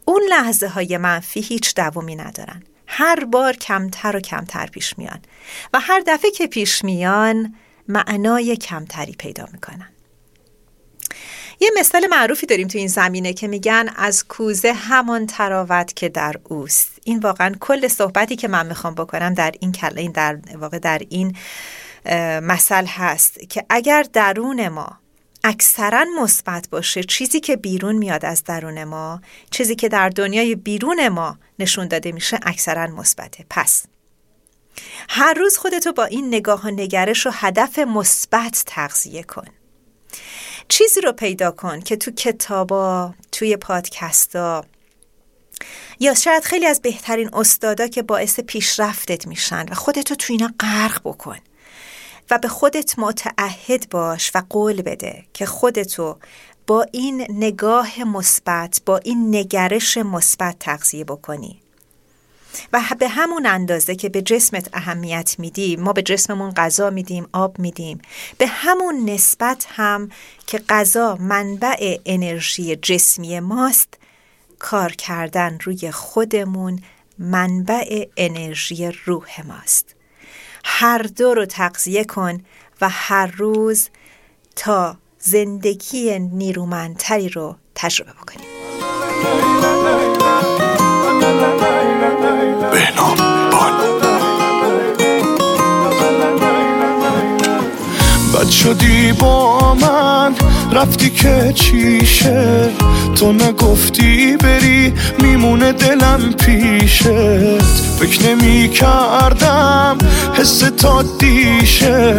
اون 0.05 0.21
لحظه 0.29 0.67
های 0.67 0.97
منفی 0.97 1.41
هیچ 1.41 1.75
دوامی 1.75 2.15
ندارن. 2.15 2.63
هر 2.87 3.25
بار 3.25 3.53
کمتر 3.53 4.17
و 4.17 4.19
کمتر 4.19 4.65
پیش 4.65 4.97
میان. 4.97 5.19
و 5.73 5.79
هر 5.79 6.03
دفعه 6.07 6.31
که 6.31 6.47
پیش 6.47 6.83
میان 6.83 7.55
معنای 7.87 8.57
کمتری 8.57 9.11
پیدا 9.11 9.47
می‌کنن. 9.53 9.89
یه 11.59 11.71
مثال 11.79 12.07
معروفی 12.07 12.45
داریم 12.45 12.67
تو 12.67 12.77
این 12.77 12.87
زمینه 12.87 13.33
که 13.33 13.47
میگن 13.47 13.89
از 13.95 14.27
کوزه 14.27 14.73
همان 14.73 15.25
تراوت 15.25 15.93
که 15.95 16.09
در 16.09 16.35
اوست. 16.43 16.91
این 17.03 17.19
واقعا 17.19 17.55
کل 17.59 17.87
صحبتی 17.87 18.35
که 18.35 18.47
من 18.47 18.67
می‌خوام 18.67 18.95
بکنم 18.95 19.33
در 19.33 19.53
این 19.59 19.71
کل 19.71 20.11
در 20.11 20.39
واقع 20.55 20.79
در 20.79 21.01
این 21.09 21.37
مثل 22.41 22.85
هست 22.85 23.49
که 23.49 23.65
اگر 23.69 24.05
درون 24.13 24.67
ما 24.67 24.97
اکثرا 25.43 26.05
مثبت 26.21 26.69
باشه 26.69 27.03
چیزی 27.03 27.39
که 27.39 27.55
بیرون 27.55 27.95
میاد 27.95 28.25
از 28.25 28.43
درون 28.43 28.83
ما 28.83 29.21
چیزی 29.51 29.75
که 29.75 29.89
در 29.89 30.09
دنیای 30.09 30.55
بیرون 30.55 31.07
ما 31.07 31.37
نشون 31.59 31.87
داده 31.87 32.11
میشه 32.11 32.39
اکثرا 32.43 32.87
مثبته. 32.87 33.45
پس 33.49 33.83
هر 35.09 35.33
روز 35.33 35.57
خودتو 35.57 35.91
با 35.91 36.05
این 36.05 36.27
نگاه 36.27 36.65
و 36.65 36.67
نگرش 36.67 37.27
و 37.27 37.29
هدف 37.33 37.79
مثبت 37.79 38.63
تغذیه 38.65 39.23
کن. 39.23 39.47
چیزی 40.67 41.01
رو 41.01 41.11
پیدا 41.11 41.51
کن 41.51 41.79
که 41.79 41.95
تو 41.95 42.11
کتابا 42.11 43.13
توی 43.31 43.57
پادکستا 43.57 44.65
یا 45.99 46.13
شاید 46.13 46.43
خیلی 46.43 46.65
از 46.65 46.81
بهترین 46.81 47.29
استادا 47.33 47.87
که 47.87 48.01
باعث 48.01 48.39
پیشرفتت 48.39 49.27
میشن 49.27 49.65
و 49.69 49.75
خودتو 49.75 50.15
تو 50.15 50.33
اینا 50.33 50.49
غرق 50.59 51.01
بکن 51.03 51.37
و 52.29 52.37
به 52.37 52.47
خودت 52.47 52.99
متعهد 52.99 53.89
باش 53.89 54.31
و 54.35 54.43
قول 54.49 54.81
بده 54.81 55.25
که 55.33 55.45
خودتو 55.45 56.17
با 56.67 56.85
این 56.91 57.27
نگاه 57.29 58.03
مثبت 58.03 58.81
با 58.85 58.97
این 58.97 59.35
نگرش 59.35 59.97
مثبت 59.97 60.59
تغذیه 60.59 61.03
بکنی. 61.03 61.61
و 62.73 62.81
به 62.99 63.07
همون 63.07 63.45
اندازه 63.45 63.95
که 63.95 64.09
به 64.09 64.21
جسمت 64.21 64.69
اهمیت 64.73 65.35
میدیم 65.39 65.79
ما 65.81 65.93
به 65.93 66.01
جسممون 66.01 66.51
غذا 66.51 66.89
میدیم 66.89 67.27
آب 67.33 67.59
میدیم. 67.59 68.01
به 68.37 68.47
همون 68.47 69.09
نسبت 69.09 69.67
هم 69.69 70.09
که 70.47 70.57
غذا 70.69 71.15
منبع 71.15 71.97
انرژی 72.05 72.75
جسمی 72.75 73.39
ماست 73.39 73.93
کار 74.59 74.91
کردن 74.91 75.57
روی 75.63 75.91
خودمون 75.91 76.81
منبع 77.19 78.05
انرژی 78.17 78.91
روح 79.05 79.47
ماست. 79.47 79.95
هر 80.63 80.97
دو 80.97 81.33
رو 81.33 81.45
تغذیه 81.45 82.03
کن 82.03 82.41
و 82.81 82.89
هر 82.89 83.27
روز 83.27 83.89
تا 84.55 84.97
زندگی 85.19 86.19
نیرومندتری 86.19 87.29
رو 87.29 87.55
تجربه 87.75 88.11
بکنیم 88.11 88.47
Venom 92.77 93.17
Podcast. 93.49 93.96
بد 98.47 98.51
شدی 98.53 99.13
با 99.13 99.73
من؟ 99.73 100.35
رفتی 100.71 101.09
که 101.09 101.53
چیشه؟ 101.55 102.69
تو 103.15 103.31
نگفتی 103.31 104.37
بری 104.37 104.93
میمونه 105.23 105.71
دلم 105.71 106.33
پیشت 106.39 107.03
فکر 107.99 108.27
نمی 108.27 108.69
کردم 108.69 109.97
حس 110.33 110.59
تا 110.59 111.03
دیشه. 111.19 112.13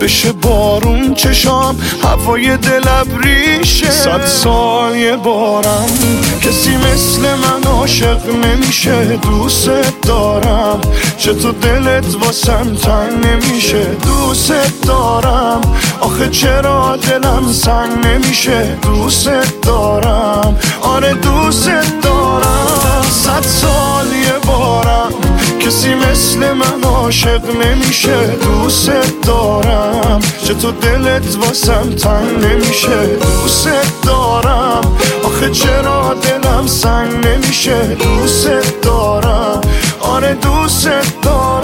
بشه 0.00 0.32
بارون 0.32 1.14
چشام 1.14 1.76
هوای 2.02 2.56
دلم 2.56 3.06
ریشه. 3.22 3.90
صد 3.90 4.26
سال 4.26 4.96
یه 4.96 5.16
بارم 5.16 5.88
کسی 6.42 6.76
مثل 6.76 7.20
من 7.20 7.70
عاشق 7.70 8.20
نمیشه 8.44 9.04
دوست 9.22 9.70
دارم. 10.02 10.69
چطور 11.30 11.52
دلت 11.52 12.16
واسم 12.20 12.74
تنگ 12.74 13.26
نمیشه. 13.26 13.84
دوست 13.84 14.52
دارم. 14.86 15.60
آخه 16.00 16.28
چرا 16.28 16.96
دلم 16.96 17.52
سنگ 17.52 18.06
نمیشه؟ 18.06 18.78
دوست 18.82 19.30
دارم. 19.62 20.58
آره 20.82 21.14
دوست 21.14 21.70
دارم. 22.02 23.02
صد 23.10 23.42
سال 23.42 24.06
یه 24.06 24.32
بارم 24.46 25.12
کسی 25.60 25.94
مثل 25.94 26.52
من 26.52 26.82
عاشق 26.84 27.42
نمیشه. 27.64 28.26
دوست 28.26 28.90
دارم. 29.26 30.20
چطور 30.44 30.72
دلت 30.72 31.36
واسم 31.36 31.90
تنگ 31.90 32.44
نمیشه؟ 32.44 33.06
دوست 33.22 33.68
دارم. 34.06 34.80
آخه 35.24 35.50
چرا 35.50 36.14
دلم 36.14 36.66
سنگ 36.66 37.26
نمیشه؟ 37.26 37.78
دوست 37.82 38.48
دارم. 38.82 39.60
آره 40.10 40.34
دوست 40.34 40.88
بد 40.88 41.60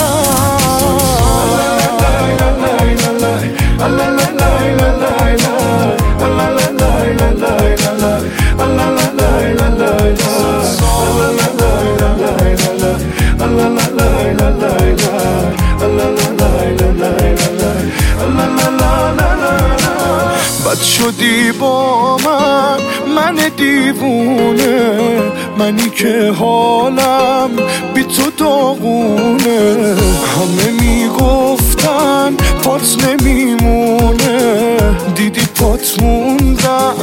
شدی 20.87 21.53
با 21.53 22.17
من؟ 22.17 22.79
من 23.15 23.35
دیوونه. 23.57 24.99
منی 25.59 25.91
که 25.91 26.35
حالم 26.39 27.51
بی 27.95 28.05
تو 28.05 28.31
داغونه. 28.31 29.97
همه 30.37 30.71
می‌گفتن 30.81 32.37
پات 32.63 32.97
نمیمونه. 33.05 34.77
دیدی 35.15 35.46
پات 35.61 36.03
موندم 36.03 36.95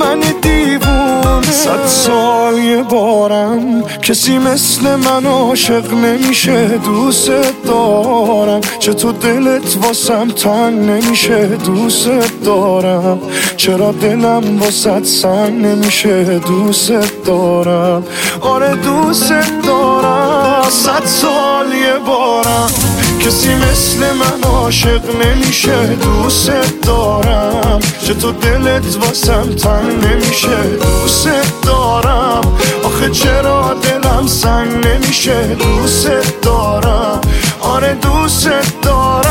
من 0.00 0.20
دیوونه 0.42 1.52
صد 1.52 1.86
سال 1.86 2.58
یه 2.58 2.82
بارم. 2.82 3.82
کسی 3.82 4.38
مثل 4.38 4.96
من 4.96 5.26
عاشق 5.26 5.94
نمیشه 5.94 6.66
دوست 6.66 7.30
دارم. 7.66 8.60
چطور 8.78 9.12
دلت 9.12 9.76
واسم 9.82 10.28
تنگ 10.28 10.78
نمیشه 10.78 11.46
دوست 11.46 12.08
دارم. 12.44 13.18
چرا 13.56 13.92
دلم 13.92 14.62
واسد 14.62 15.04
سنگ 15.04 15.66
نمیشه 15.66 16.24
دوست 16.24 16.92
دارم. 17.26 18.04
آره 18.40 18.74
دوست 18.74 19.32
دارم. 19.66 20.64
صد 20.70 21.04
سال 21.04 21.72
یه 21.72 21.98
بارم. 22.06 22.70
کسی 23.26 23.54
مثل 23.54 23.98
من 23.98 24.50
عاشق 24.50 25.00
نمیشه 25.24 25.86
دوست 25.86 26.50
دارم 26.82 27.80
چطور 28.06 28.34
دلت 28.34 28.96
واسم 28.96 29.54
تنگ 29.54 30.04
نمیشه 30.04 30.62
دوست 30.82 31.28
دارم 31.62 32.40
آخه 32.84 33.10
چرا 33.10 33.76
دلم 33.82 34.26
سنگ 34.26 34.86
نمیشه 34.86 35.54
دوست 35.54 36.10
دارم 36.42 37.20
آره 37.60 37.94
دوست 37.94 38.50
سال 38.90 39.30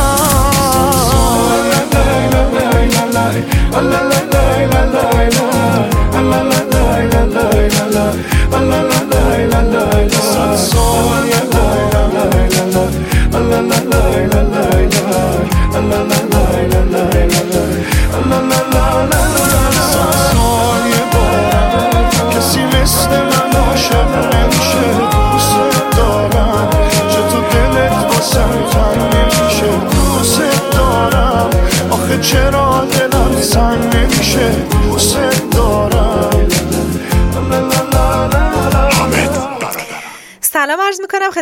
چرا 32.32 32.86
دلم 32.86 33.42
سنگ 33.42 33.96
نمیشه؟ 33.96 34.79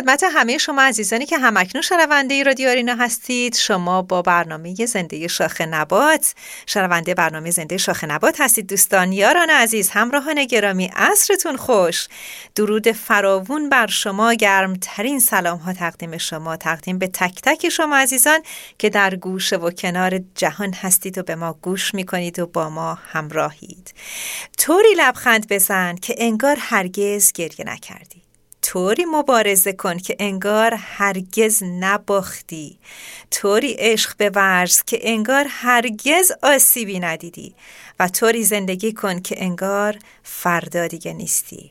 خدمت 0.08 0.24
همه 0.32 0.58
شما 0.58 0.82
عزیزانی 0.82 1.26
که 1.26 1.38
همکنون 1.38 1.82
شنونده 1.82 2.42
رادیو 2.42 2.68
آرینا 2.68 2.94
هستید. 2.94 3.54
شما 3.54 4.02
با 4.02 4.22
برنامه 4.22 4.86
زنده 4.86 5.28
شاخ 5.28 5.60
نبات. 5.60 6.34
شنونده 6.66 7.14
برنامه 7.14 7.50
زنده 7.50 7.76
شاخ 7.76 8.04
نبات 8.04 8.40
هستید 8.40 8.66
دوستان. 8.66 9.12
یاران 9.12 9.50
عزیز 9.50 9.90
همراهان 9.90 10.44
گرامی 10.44 10.90
عصرتون 10.96 11.56
خوش. 11.56 12.08
درود 12.54 12.92
فراوون 12.92 13.68
بر 13.68 13.86
شما. 13.86 14.34
گرمترین 14.34 15.20
سلام 15.20 15.58
ها 15.58 15.72
تقدیم 15.72 16.18
شما. 16.18 16.56
تقدیم 16.56 16.98
به 16.98 17.06
تک 17.06 17.40
تک 17.42 17.68
شما 17.68 17.96
عزیزان 17.96 18.40
که 18.78 18.90
در 18.90 19.14
گوشه 19.14 19.56
و 19.56 19.70
کنار 19.70 20.20
جهان 20.34 20.72
هستید 20.72 21.18
و 21.18 21.22
به 21.22 21.34
ما 21.34 21.52
گوش 21.62 21.94
می‌کنید 21.94 22.38
و 22.38 22.46
با 22.46 22.70
ما 22.70 22.98
همراهید. 23.12 23.94
طوری 24.58 24.94
لبخند 24.96 25.48
بزن 25.52 25.94
که 25.94 26.14
انگار 26.18 26.56
هرگز 26.60 27.32
گریه 27.32 27.66
نکردی 27.66 28.27
طوری 28.62 29.04
مبارزه 29.04 29.72
کن 29.72 29.98
که 29.98 30.16
انگار 30.18 30.74
هرگز 30.74 31.62
نباختی. 31.62 32.78
طوری 33.30 33.76
عشق 33.78 34.28
بورز 34.28 34.82
که 34.86 34.98
انگار 35.02 35.46
هرگز 35.48 36.32
آسیبی 36.42 37.00
ندیدی. 37.00 37.54
و 38.00 38.08
طوری 38.08 38.44
زندگی 38.44 38.92
کن 38.92 39.20
که 39.20 39.34
انگار 39.38 39.98
فردا 40.22 40.86
دیگه 40.86 41.12
نیستی. 41.12 41.70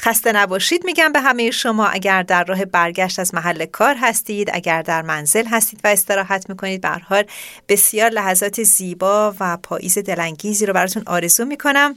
خسته 0.00 0.32
نباشید 0.32 0.84
میگم 0.84 1.12
به 1.12 1.20
همه 1.20 1.50
شما 1.50 1.86
اگر 1.86 2.22
در 2.22 2.44
راه 2.44 2.64
برگشت 2.64 3.18
از 3.18 3.34
محل 3.34 3.66
کار 3.66 3.96
هستید 4.00 4.50
اگر 4.52 4.82
در 4.82 5.02
منزل 5.02 5.46
هستید 5.46 5.80
و 5.84 5.88
استراحت 5.88 6.48
می‌کنید 6.48 6.80
به 6.80 6.88
حال 6.88 7.24
بسیار 7.68 8.10
لحظات 8.10 8.62
زیبا 8.62 9.34
و 9.40 9.56
پاییز 9.56 9.98
دلانگیزی 9.98 10.66
رو 10.66 10.72
براتون 10.72 11.02
آرزو 11.06 11.44
می‌کنم. 11.44 11.96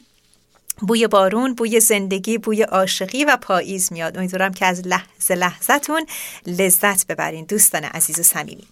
بوی 0.82 1.08
بارون، 1.08 1.54
بوی 1.54 1.80
زندگی، 1.80 2.38
بوی 2.38 2.62
عاشقی 2.62 3.26
و 3.26 3.38
پاییز 3.38 3.94
میاد. 3.94 4.18
امیدوارم 4.18 4.54
که 4.54 4.66
از 4.66 4.88
لحظه 4.88 5.36
لحظتون 5.36 6.06
لذت 6.48 7.08
ببرین 7.08 7.46
دوستان 7.46 7.84
عزیز 7.84 8.20
و 8.20 8.24
صمیمی. 8.24 8.68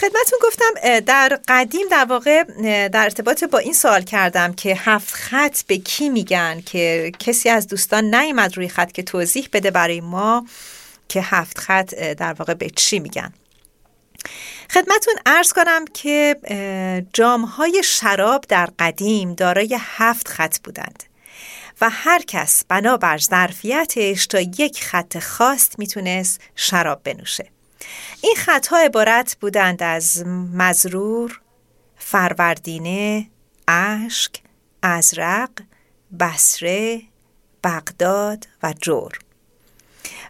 خدمتون 0.00 0.38
گفتم 0.42 1.00
در 1.00 1.40
قدیم 1.48 1.88
در 1.90 2.04
واقع 2.04 2.42
در 2.88 3.02
ارتباط 3.02 3.44
با 3.44 3.58
این 3.58 3.72
سوال 3.72 4.02
کردم 4.02 4.52
که 4.52 4.74
هفت 4.74 5.14
خط 5.14 5.62
به 5.66 5.78
کی 5.78 6.08
میگن 6.08 6.60
که 6.66 7.12
کسی 7.18 7.48
از 7.48 7.66
دوستان 7.66 8.14
نیومد 8.14 8.56
روی 8.56 8.68
خط 8.68 8.92
که 8.92 9.02
توضیح 9.02 9.48
بده 9.52 9.70
برای 9.70 10.00
ما 10.00 10.46
که 11.08 11.20
هفت 11.22 11.58
خط 11.58 11.94
در 11.94 12.32
واقع 12.32 12.54
به 12.54 12.70
چی 12.70 12.98
میگن. 12.98 13.32
خدمتون 14.70 15.14
ارز 15.26 15.52
کنم 15.52 15.84
که 15.84 16.36
جامهای 17.12 17.82
شراب 17.84 18.44
در 18.48 18.68
قدیم 18.78 19.34
دارای 19.34 19.78
هفت 19.80 20.28
خط 20.28 20.58
بودند 20.58 21.02
و 21.80 21.90
هر 21.90 22.22
کس 22.22 22.64
بنابر 22.68 23.18
ظرفیتش 23.18 24.26
تا 24.26 24.40
یک 24.40 24.84
خط 24.84 25.18
خاص 25.18 25.68
می‌تونست 25.78 26.40
شراب 26.56 27.02
بنوشه. 27.04 27.50
این 28.22 28.34
خطها 28.36 28.78
عبارت 28.78 29.36
بودند 29.40 29.82
از 29.82 30.26
مزرور، 30.54 31.40
فروردینه، 31.96 33.30
اشک، 33.68 34.32
ازرق، 34.82 35.50
بسره، 36.20 37.02
بغداد 37.64 38.48
و 38.62 38.74
جور. 38.82 39.18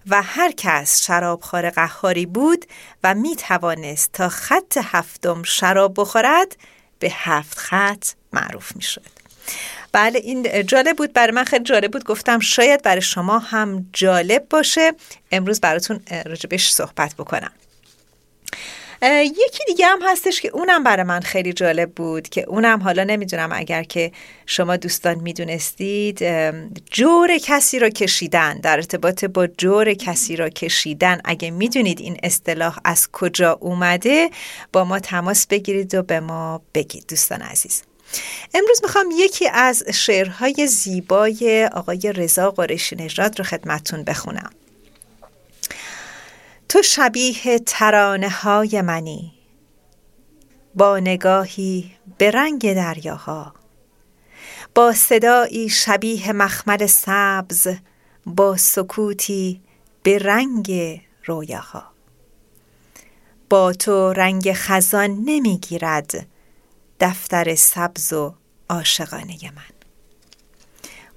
و 0.07 0.23
هر 0.23 0.53
کس 0.57 1.03
شرابخوار 1.07 1.71
قهاری 1.71 2.27
بود 2.27 2.67
و 3.05 3.15
می 3.15 3.37
توانست 3.37 4.13
تا 4.13 4.29
خط 4.29 4.79
هفتم 4.83 5.43
شراب 5.43 5.95
بخورد 5.97 6.57
به 6.99 7.11
هفت 7.15 7.59
خط 7.59 8.05
معروف 8.33 8.77
می 8.77 8.83
شد. 8.83 9.07
بله 9.93 10.19
این 10.19 10.67
جالب 10.67 10.97
بود. 10.97 11.13
برای 11.13 11.33
من 11.33 11.45
خیلی 11.45 11.65
جالب 11.65 11.93
بود. 11.93 12.05
گفتم 12.05 12.39
شاید 12.39 12.83
برای 12.83 13.03
شما 13.03 13.39
هم 13.39 13.87
جالب 13.93 14.47
باشه. 14.51 14.93
امروز 15.33 15.61
براتون 15.61 16.01
راجبش 16.27 16.73
صحبت 16.73 17.15
بکنم. 17.15 17.53
یکی 19.03 19.65
دیگه 19.67 19.87
هم 19.87 19.99
هستش 20.03 20.41
که 20.41 20.49
اونم 20.49 20.85
برای 20.85 21.03
من 21.03 21.21
خیلی 21.21 21.53
جالب 21.53 21.91
بود 21.91 22.29
که 22.29 22.45
اونم 22.49 22.83
حالا 22.83 23.05
نمی‌دونم 23.05 23.51
اگر 23.53 23.83
که 23.83 24.13
شما 24.47 24.77
دوستان 24.77 25.15
می‌دونستید 25.15 26.25
جور 26.91 27.39
کسی 27.39 27.79
را 27.79 27.89
کشیدن 27.89 28.59
در 28.59 28.77
ارتباط 28.77 29.25
با 29.25 29.47
جور 29.47 29.95
کسی 29.95 30.37
را 30.37 30.49
کشیدن. 30.49 31.21
اگه 31.25 31.51
می‌دونید 31.51 32.01
این 32.01 32.17
اصطلاح 32.23 32.79
از 32.85 33.09
کجا 33.13 33.59
اومده 33.61 34.31
با 34.73 34.85
ما 34.85 34.99
تماس 34.99 35.47
بگیرید 35.47 35.95
و 35.95 36.03
به 36.03 36.21
ما 36.21 36.63
بگید 36.75 37.05
دوستان 37.09 37.43
عزیز. 37.43 37.83
امروز 38.55 38.81
می‌خوام 38.83 39.07
یکی 39.17 39.49
از 39.49 39.83
شعرهای 39.93 40.67
زیبای 40.67 41.69
آقای 41.73 42.13
رضا 42.13 42.51
قریشی 42.51 42.97
نژاد 42.97 43.39
رو 43.39 43.45
خدمتون 43.45 44.05
بخونم. 44.05 44.51
تو 46.71 46.83
شبیه 46.83 47.59
ترانه 47.67 48.29
های 48.31 48.83
منی. 48.83 49.33
با 50.75 50.99
نگاهی 50.99 51.91
به 52.19 52.31
رنگ 52.31 52.75
دریاها. 52.75 53.55
با 54.75 54.93
صدایی 54.93 55.69
شبیه 55.69 56.33
مخمل 56.33 56.87
سبز 56.87 57.69
با 58.27 58.57
سکوتی 58.57 59.61
به 60.03 60.19
رنگ 60.19 61.01
رویاها. 61.25 61.83
با 63.49 63.73
تو 63.73 64.13
رنگ 64.13 64.53
خزان 64.53 65.11
نمی‌گیرد 65.11 66.27
دفتر 67.01 67.55
سبز 67.55 68.13
و 68.13 68.35
عاشقانه 68.69 69.37
من. 69.57 69.77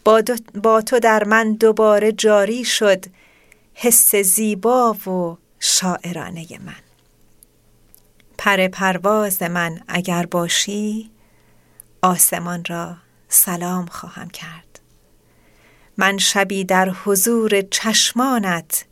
با, 0.05 0.23
با 0.63 0.81
تو 0.81 0.99
در 0.99 1.23
من 1.23 1.53
دوباره 1.53 2.11
جاری 2.11 2.65
شد 2.65 3.05
حس 3.73 4.15
زیبا 4.15 4.93
و 4.93 5.42
شاعرانه 5.65 6.47
من. 6.59 6.83
پر 8.37 8.67
پرواز 8.67 9.43
من 9.43 9.81
اگر 9.87 10.25
باشی 10.25 11.11
آسمان 12.01 12.63
را 12.65 12.97
سلام 13.29 13.85
خواهم 13.85 14.29
کرد. 14.29 14.79
من 15.97 16.17
شبی 16.17 16.63
در 16.63 16.89
حضور 16.89 17.61
چشمانت 17.61 18.85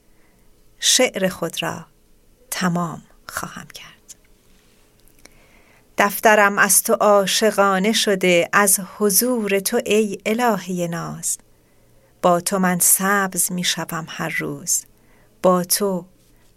شعر 0.80 1.30
خود 1.30 1.64
را 1.64 1.86
تمام 2.52 3.02
خواهم 3.30 3.68
کرد. 3.68 4.16
دفترم 5.98 6.58
از 6.58 6.84
تو 6.84 6.94
عاشقانه 6.94 7.94
شده 7.94 8.50
از 8.54 8.80
حضور 8.98 9.60
تو 9.60 9.82
ای 9.86 10.18
الهه 10.26 10.88
ناز. 10.88 11.38
با 12.22 12.40
تو 12.42 12.60
من 12.60 12.80
سبز 12.80 13.52
می 13.52 13.64
شوم 13.64 14.06
هر 14.10 14.36
روز 14.40 14.84
با 15.44 15.64
تو 15.64 16.06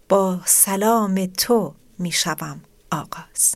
با 0.09 0.39
سلام 0.45 1.25
تو 1.25 1.73
می 1.99 2.11
شوم 2.11 2.61
آغاز. 2.91 3.55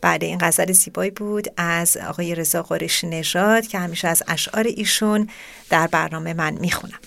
بعد 0.00 0.24
این 0.24 0.38
غزل 0.40 0.72
زیبایی 0.72 1.10
بود 1.10 1.48
از 1.56 1.96
آقای 1.96 2.34
رضا 2.34 2.62
قرش 2.62 3.04
نژاد 3.04 3.66
که 3.66 3.78
همیشه 3.78 4.08
از 4.08 4.22
اشعار 4.28 4.64
ایشون 4.66 5.28
در 5.70 5.86
برنامه 5.86 6.34
من 6.34 6.52
می‌خونم. 6.52 6.98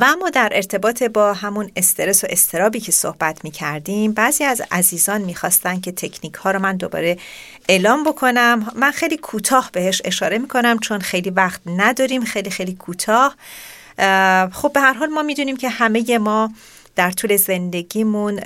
و 0.00 0.04
اما 0.04 0.30
در 0.30 0.48
ارتباط 0.52 1.02
با 1.02 1.32
همون 1.32 1.70
استرس 1.76 2.24
و 2.24 2.26
استرابی 2.30 2.80
که 2.80 2.92
صحبت 2.92 3.44
می 3.44 3.50
کردیم 3.50 4.12
بعضی 4.12 4.44
از 4.44 4.62
عزیزان 4.70 5.20
می‌خواستن 5.20 5.80
که 5.80 5.92
تکنیک 5.92 6.34
ها 6.34 6.50
رو 6.50 6.58
من 6.58 6.76
دوباره 6.76 7.18
اعلام 7.68 8.04
بکنم. 8.04 8.72
من 8.74 8.90
خیلی 8.90 9.16
کوتاه 9.16 9.70
بهش 9.72 10.02
اشاره 10.04 10.38
می 10.38 10.48
کنم 10.48 10.78
چون 10.78 10.98
خیلی 10.98 11.30
وقت 11.30 11.60
نداریم 11.66 12.24
خیلی 12.24 12.50
خیلی 12.50 12.74
کوتاه. 12.74 13.36
خب 14.52 14.72
به 14.74 14.80
هر 14.80 14.92
حال 14.92 15.08
ما 15.08 15.22
می‌دونیم 15.22 15.56
که 15.56 15.68
همه 15.68 16.18
ما 16.18 16.50
در 16.98 17.10
طول 17.10 17.36
زندگیمون 17.36 18.38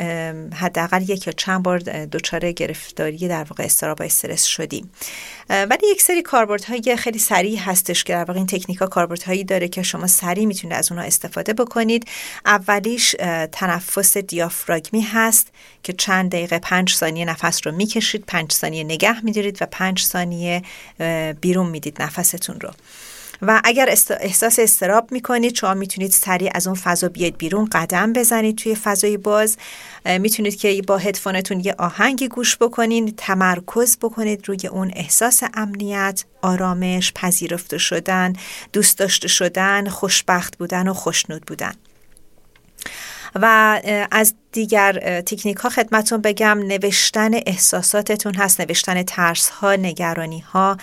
حداقل 0.52 1.10
یک 1.10 1.26
یا 1.26 1.32
چند 1.32 1.62
بار 1.62 1.78
دچار 2.04 2.52
گرفتاری 2.52 3.28
در 3.28 3.44
واقع 3.44 3.64
استراب 3.64 4.00
و 4.00 4.04
استرس 4.04 4.44
شدیم. 4.44 4.90
ولی 5.50 5.86
یک 5.90 6.02
سری 6.02 6.22
کاربردهای 6.22 6.96
خیلی 6.96 7.18
سریع 7.18 7.58
هستش 7.58 8.04
که 8.04 8.12
در 8.12 8.24
واقع 8.24 8.38
این 8.38 8.46
تکنیک 8.46 8.78
ها 8.78 8.86
کاربردهایی 8.86 9.44
داره 9.44 9.68
که 9.68 9.82
شما 9.82 10.06
سریع 10.06 10.46
می‌تونید 10.46 10.76
از 10.76 10.92
اونها 10.92 11.06
استفاده 11.06 11.52
بکنید. 11.52 12.08
اولیش 12.46 13.16
تنفس 13.52 14.16
دیافراگمی 14.16 15.00
هست 15.00 15.46
که 15.82 15.92
چند 15.92 16.30
دقیقه 16.30 16.58
پنج 16.58 16.94
ثانیه 16.94 17.24
نفس 17.24 17.66
رو 17.66 17.72
می‌کشید 17.72 18.24
پنج 18.26 18.52
ثانیه 18.52 18.84
نگه 18.84 19.24
میدارید 19.24 19.62
و 19.62 19.66
پنج 19.66 20.02
ثانیه 20.02 20.62
بیرون 21.40 21.66
می‌دید 21.66 22.02
نفستون 22.02 22.60
رو. 22.60 22.70
و 23.42 23.60
اگر 23.64 23.88
احساس 24.20 24.58
استراب 24.58 25.12
می‌کنید 25.12 25.54
شما 25.54 25.74
می‌تونید 25.74 26.10
سریع 26.10 26.50
از 26.54 26.66
اون 26.66 26.76
فضا 26.76 27.08
بیاید 27.08 27.38
بیرون 27.38 27.64
قدم 27.64 28.12
بزنید 28.12 28.56
توی 28.56 28.74
فضای 28.74 29.16
باز. 29.16 29.56
می‌تونید 30.06 30.56
که 30.56 30.82
با 30.86 30.98
هدفونتون 30.98 31.60
یه 31.60 31.74
آهنگی 31.78 32.28
گوش 32.28 32.56
بکنید 32.56 33.14
تمرکز 33.16 33.96
بکنید 33.98 34.48
روی 34.48 34.66
اون 34.66 34.90
احساس 34.96 35.42
امنیت 35.54 36.24
آرامش 36.42 37.12
پذیرفته 37.14 37.78
شدن 37.78 38.32
دوست 38.72 38.98
داشته 38.98 39.28
شدن 39.28 39.88
خوشبخت 39.88 40.58
بودن 40.58 40.88
و 40.88 40.94
خوشنود 40.94 41.42
بودن. 41.46 41.72
و 43.34 43.80
از 44.10 44.34
دیگر 44.52 45.20
تکنیک 45.20 45.56
ها 45.56 45.68
خدمتون 45.68 46.20
بگم 46.20 46.58
نوشتن 46.58 47.30
احساساتتون 47.34 48.34
هست 48.34 48.60
نوشتن 48.60 49.02
ترس 49.02 49.48
ها 49.48 49.76
نگرانی 49.76 50.40
ها 50.40 50.76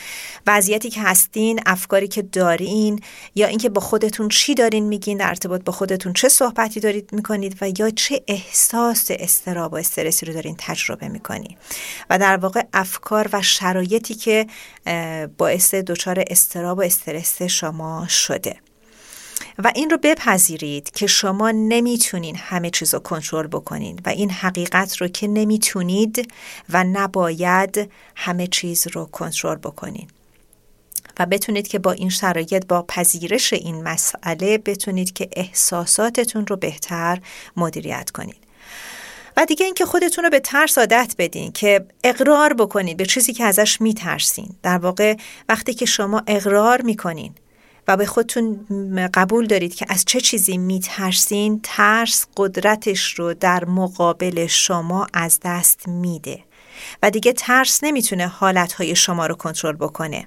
وضعیتی 0.48 0.90
که 0.90 1.02
هستین 1.02 1.60
افکاری 1.66 2.08
که 2.08 2.22
دارین 2.22 3.02
یا 3.36 3.48
اینکه 3.48 3.70
با 3.70 3.82
خودتون 3.82 4.30
چی 4.30 4.56
دارین 4.56 4.84
میگین 4.84 5.18
در 5.18 5.28
ارتباط 5.28 5.64
با 5.64 5.72
خودتون 5.72 6.14
چه 6.14 6.30
صحبتی 6.30 6.80
دارید 6.80 7.10
می‌کنید 7.14 7.58
و 7.62 7.70
یا 7.80 7.90
چه 7.90 8.22
احساس 8.28 9.08
استراب 9.10 9.74
و 9.74 9.76
استرسی 9.76 10.26
رو 10.26 10.34
دارین 10.34 10.56
تجربه 10.58 11.08
می‌کنید 11.08 11.58
و 12.10 12.20
در 12.20 12.38
واقع 12.38 12.64
افکار 12.74 13.30
و 13.34 13.42
شرایطی 13.42 14.14
که 14.14 14.48
باعث 15.38 15.74
دچار 15.76 16.24
استراب 16.28 16.78
و 16.78 16.82
استرس 16.82 17.42
شما 17.42 18.08
شده. 18.08 18.56
و 19.64 19.72
این 19.76 19.90
رو 19.90 19.98
بپذیرید 19.98 20.92
که 20.92 21.08
شما 21.08 21.52
نمی‌تونین 21.52 22.36
همه 22.36 22.70
چیز 22.70 22.94
رو 22.94 23.00
کنترل 23.00 23.48
بکنین 23.48 24.00
و 24.06 24.10
این 24.10 24.30
حقیقت 24.30 24.98
رو 24.98 25.08
که 25.08 25.28
نمی‌تونید 25.28 26.32
و 26.70 26.84
نباید 26.84 27.92
همه 28.16 28.48
چیز 28.48 28.88
رو 28.88 29.06
کنترل 29.06 29.56
بکنین. 29.56 30.08
و 31.20 31.26
بتونید 31.26 31.68
که 31.68 31.80
با 31.80 31.92
این 31.92 32.10
شرایط 32.10 32.66
با 32.68 32.86
پذیرش 32.88 33.54
این 33.54 33.84
مسئله 33.84 34.58
بتونید 34.58 35.14
که 35.14 35.30
احساساتتون 35.34 36.48
رو 36.48 36.56
بهتر 36.56 37.20
مدیریت 37.58 38.12
کنید 38.12 38.44
و 39.38 39.46
دیگه 39.46 39.66
اینکه 39.66 39.86
خودتون 39.86 40.24
رو 40.24 40.30
به 40.30 40.40
ترس 40.40 40.78
عادت 40.78 41.16
بدین 41.18 41.52
که 41.52 41.86
اقرار 42.04 42.54
بکنید 42.54 42.98
به 42.98 43.06
چیزی 43.06 43.34
که 43.34 43.44
ازش 43.44 43.82
میترسین. 43.82 44.50
در 44.64 44.78
واقع 44.78 45.16
وقتی 45.50 45.74
که 45.74 45.86
شما 45.86 46.24
اقرار 46.28 46.82
می‌کنین 46.82 47.34
و 47.90 47.98
به 47.98 48.06
خودتون 48.06 48.66
قبول 49.14 49.48
دارید 49.48 49.76
که 49.76 49.86
از 49.90 50.06
چه 50.06 50.22
چیزی 50.22 50.58
میترسین 50.58 51.60
ترس 51.64 52.26
قدرتش 52.38 53.14
رو 53.14 53.34
در 53.34 53.66
مقابل 53.66 54.48
شما 54.48 55.08
از 55.14 55.40
دست 55.44 55.88
میده. 55.88 56.40
و 57.04 57.12
دیگه 57.12 57.34
ترس 57.34 57.80
نمی‌تونه 57.84 58.28
حالتهای 58.28 58.96
شما 58.96 59.28
رو 59.28 59.36
کنترل 59.36 59.76
بکنه. 59.76 60.26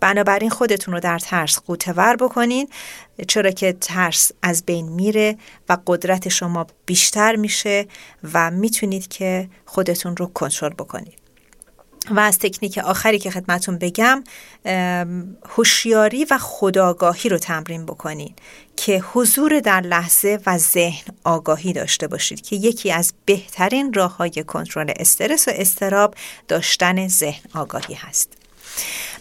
بنابراین 0.00 0.50
خودتون 0.50 0.94
رو 0.94 1.00
در 1.00 1.18
ترس 1.18 1.58
قوتور 1.58 2.16
بکنین 2.16 2.68
چرا 3.28 3.50
که 3.50 3.72
ترس 3.80 4.32
از 4.42 4.64
بین 4.64 4.88
میره 4.88 5.36
و 5.68 5.76
قدرت 5.86 6.28
شما 6.28 6.66
بیشتر 6.86 7.36
میشه 7.36 7.86
و 8.34 8.50
می‌تونید 8.50 9.08
که 9.08 9.48
خودتون 9.64 10.16
رو 10.16 10.26
کنترل 10.26 10.74
بکنید. 10.74 11.25
و 12.10 12.20
از 12.20 12.38
تکنیک 12.38 12.78
آخری 12.78 13.18
که 13.18 13.30
خدمتون 13.30 13.78
بگم 13.78 14.24
هوشیاری 15.48 16.24
و 16.24 16.38
خداگاهی 16.38 17.28
رو 17.28 17.38
تمرین 17.38 17.86
بکنین 17.86 18.34
که 18.76 19.04
حضور 19.12 19.60
در 19.60 19.80
لحظه 19.80 20.38
و 20.46 20.58
ذهن 20.58 21.14
آگاهی 21.24 21.72
داشته 21.72 22.06
باشید 22.06 22.40
که 22.40 22.56
یکی 22.56 22.92
از 22.92 23.12
بهترین 23.24 23.92
راه 23.92 24.16
های 24.16 24.30
کنترل 24.30 24.92
استرس 24.96 25.48
و 25.48 25.50
استراب 25.54 26.14
داشتن 26.48 27.08
ذهن 27.08 27.42
آگاهی 27.54 27.94
هست. 27.94 28.45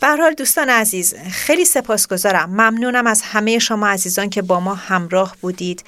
به 0.02 0.08
حال 0.08 0.34
دوستان 0.34 0.70
عزیز 0.70 1.16
خیلی 1.32 1.66
سپاسگزارم. 1.66 2.50
ممنونم 2.50 3.08
از 3.08 3.22
همه 3.22 3.60
شما 3.60 3.88
عزیزان 3.88 4.30
که 4.30 4.42
با 4.42 4.60
ما 4.60 4.76
همراه 4.76 5.36
بودید 5.42 5.84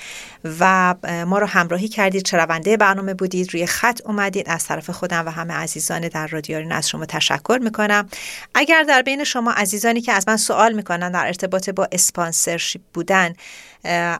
و 0.59 0.95
ما 1.28 1.39
رو 1.39 1.47
همراهی 1.47 1.88
کردید 1.88 2.24
چرونده 2.24 2.78
برنامه 2.78 3.13
بودید 3.13 3.53
روی 3.53 3.65
خط 3.65 4.01
اومدید. 4.05 4.49
از 4.49 4.65
طرف 4.65 4.89
خودم 4.89 5.26
و 5.26 5.30
همه 5.30 5.53
عزیزان 5.53 6.07
در 6.07 6.28
رادیو 6.28 6.74
از 6.74 6.89
شما 6.89 7.05
تشکر 7.05 7.59
می‌کنم. 7.61 8.09
اگر 8.55 8.84
در 8.84 9.01
بین 9.01 9.24
شما 9.24 9.51
عزیزانی 9.51 10.01
که 10.01 10.11
از 10.11 10.28
من 10.28 10.38
سوال 10.38 10.74
می‌کنن 10.74 11.11
در 11.11 11.26
ارتباط 11.26 11.70
با 11.70 11.88
اسپانسرشیپ 11.91 12.82
بودن 12.93 13.34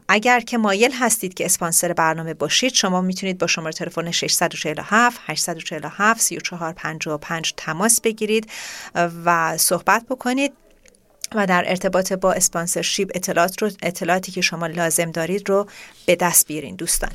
اگر 0.08 0.40
که 0.40 0.58
مایل 0.58 0.92
هستید 0.92 1.34
که 1.34 1.46
اسپانسر 1.46 1.94
برنامه 1.94 2.34
باشید 2.34 2.74
شما 2.74 3.02
می‌تونید 3.02 3.38
با 3.38 3.48
شماره 3.48 3.74
تلفن 3.74 4.12
647 4.12 5.20
847 5.26 6.22
3455 6.22 7.54
تماس 7.58 8.02
بگیرید 8.02 8.50
و 9.26 9.58
صحبت 9.58 10.06
بکنید 10.10 10.54
و 11.36 11.46
در 11.46 11.64
ارتباط 11.68 12.14
با 12.14 12.34
اسپانسرشیپ 12.34 13.12
اطلاعات 13.16 13.62
رو 13.62 13.72
اطلاعاتی 13.84 14.32
که 14.32 14.42
شما 14.42 14.68
لازم 14.68 15.12
دارید 15.12 15.50
رو 15.50 15.68
به 16.06 16.16
دست 16.16 16.48
بیارین 16.48 16.76
دوستان. 16.76 17.12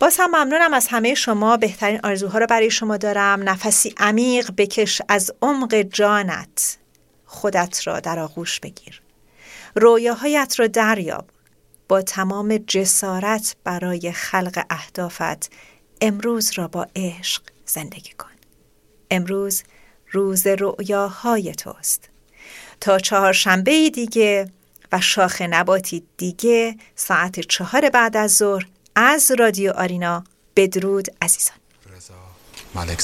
باز 0.00 0.16
هم 0.18 0.30
ممنونم 0.30 0.74
از 0.74 0.88
همه 0.88 1.14
شما. 1.14 1.56
بهترین 1.56 2.00
آرزوها 2.04 2.38
رو 2.38 2.46
برای 2.46 2.70
شما 2.70 2.96
دارم. 2.96 3.48
نفسی 3.48 3.94
عمیق 3.96 4.50
بکش 4.56 5.02
از 5.08 5.32
عمق 5.42 5.74
جانت. 5.74 6.78
خودت 7.26 7.86
را 7.86 8.00
در 8.00 8.18
آغوش 8.18 8.60
بگیر. 8.60 9.02
رویاهایت 9.74 10.54
را 10.58 10.66
دریاب. 10.66 11.24
با 11.88 12.02
تمام 12.02 12.56
جسارت 12.56 13.56
برای 13.64 14.12
خلق 14.12 14.64
اهدافت 14.70 15.50
امروز 16.00 16.52
را 16.54 16.68
با 16.68 16.86
عشق 16.96 17.42
زندگی 17.66 18.12
کن. 18.18 18.30
امروز 19.10 19.62
روز 20.10 20.46
رؤیاهای 20.46 21.54
توست. 21.54 22.08
تا 22.80 22.98
چهارشنبه 22.98 23.90
دیگه 23.90 24.50
و 24.92 25.00
شاخ 25.00 25.42
نباتی 25.42 26.02
دیگه 26.16 26.76
ساعت 26.96 27.40
چهار 27.40 27.90
بعد 27.90 28.16
از 28.16 28.36
ظهر 28.36 28.66
از 28.94 29.32
رادیو 29.38 29.72
آرینا 29.72 30.24
بدرود 30.56 31.06
عزیزان. 31.22 31.56
رضا 31.96 32.14
ملک 32.74 33.00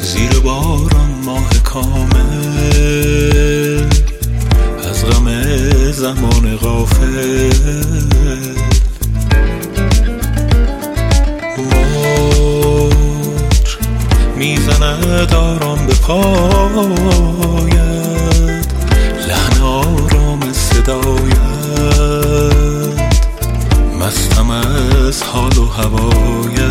زیر 0.00 0.40
باران 0.44 1.10
ماه 1.24 1.48
کامل. 1.64 2.16
از 4.90 5.04
غم 5.04 5.42
زمان 5.92 6.56
غافل. 6.56 7.52
موج 11.58 13.76
می‌زند 14.36 15.34
آرام 15.34 15.86
به 15.86 15.94
پاید 15.94 17.76
لحن 19.28 19.62
آرام 19.62 20.52
صدایت. 20.52 21.36
مستم 24.00 24.50
از 24.50 25.22
حال 25.22 25.58
و 25.58 25.64
هوایت 25.64 26.65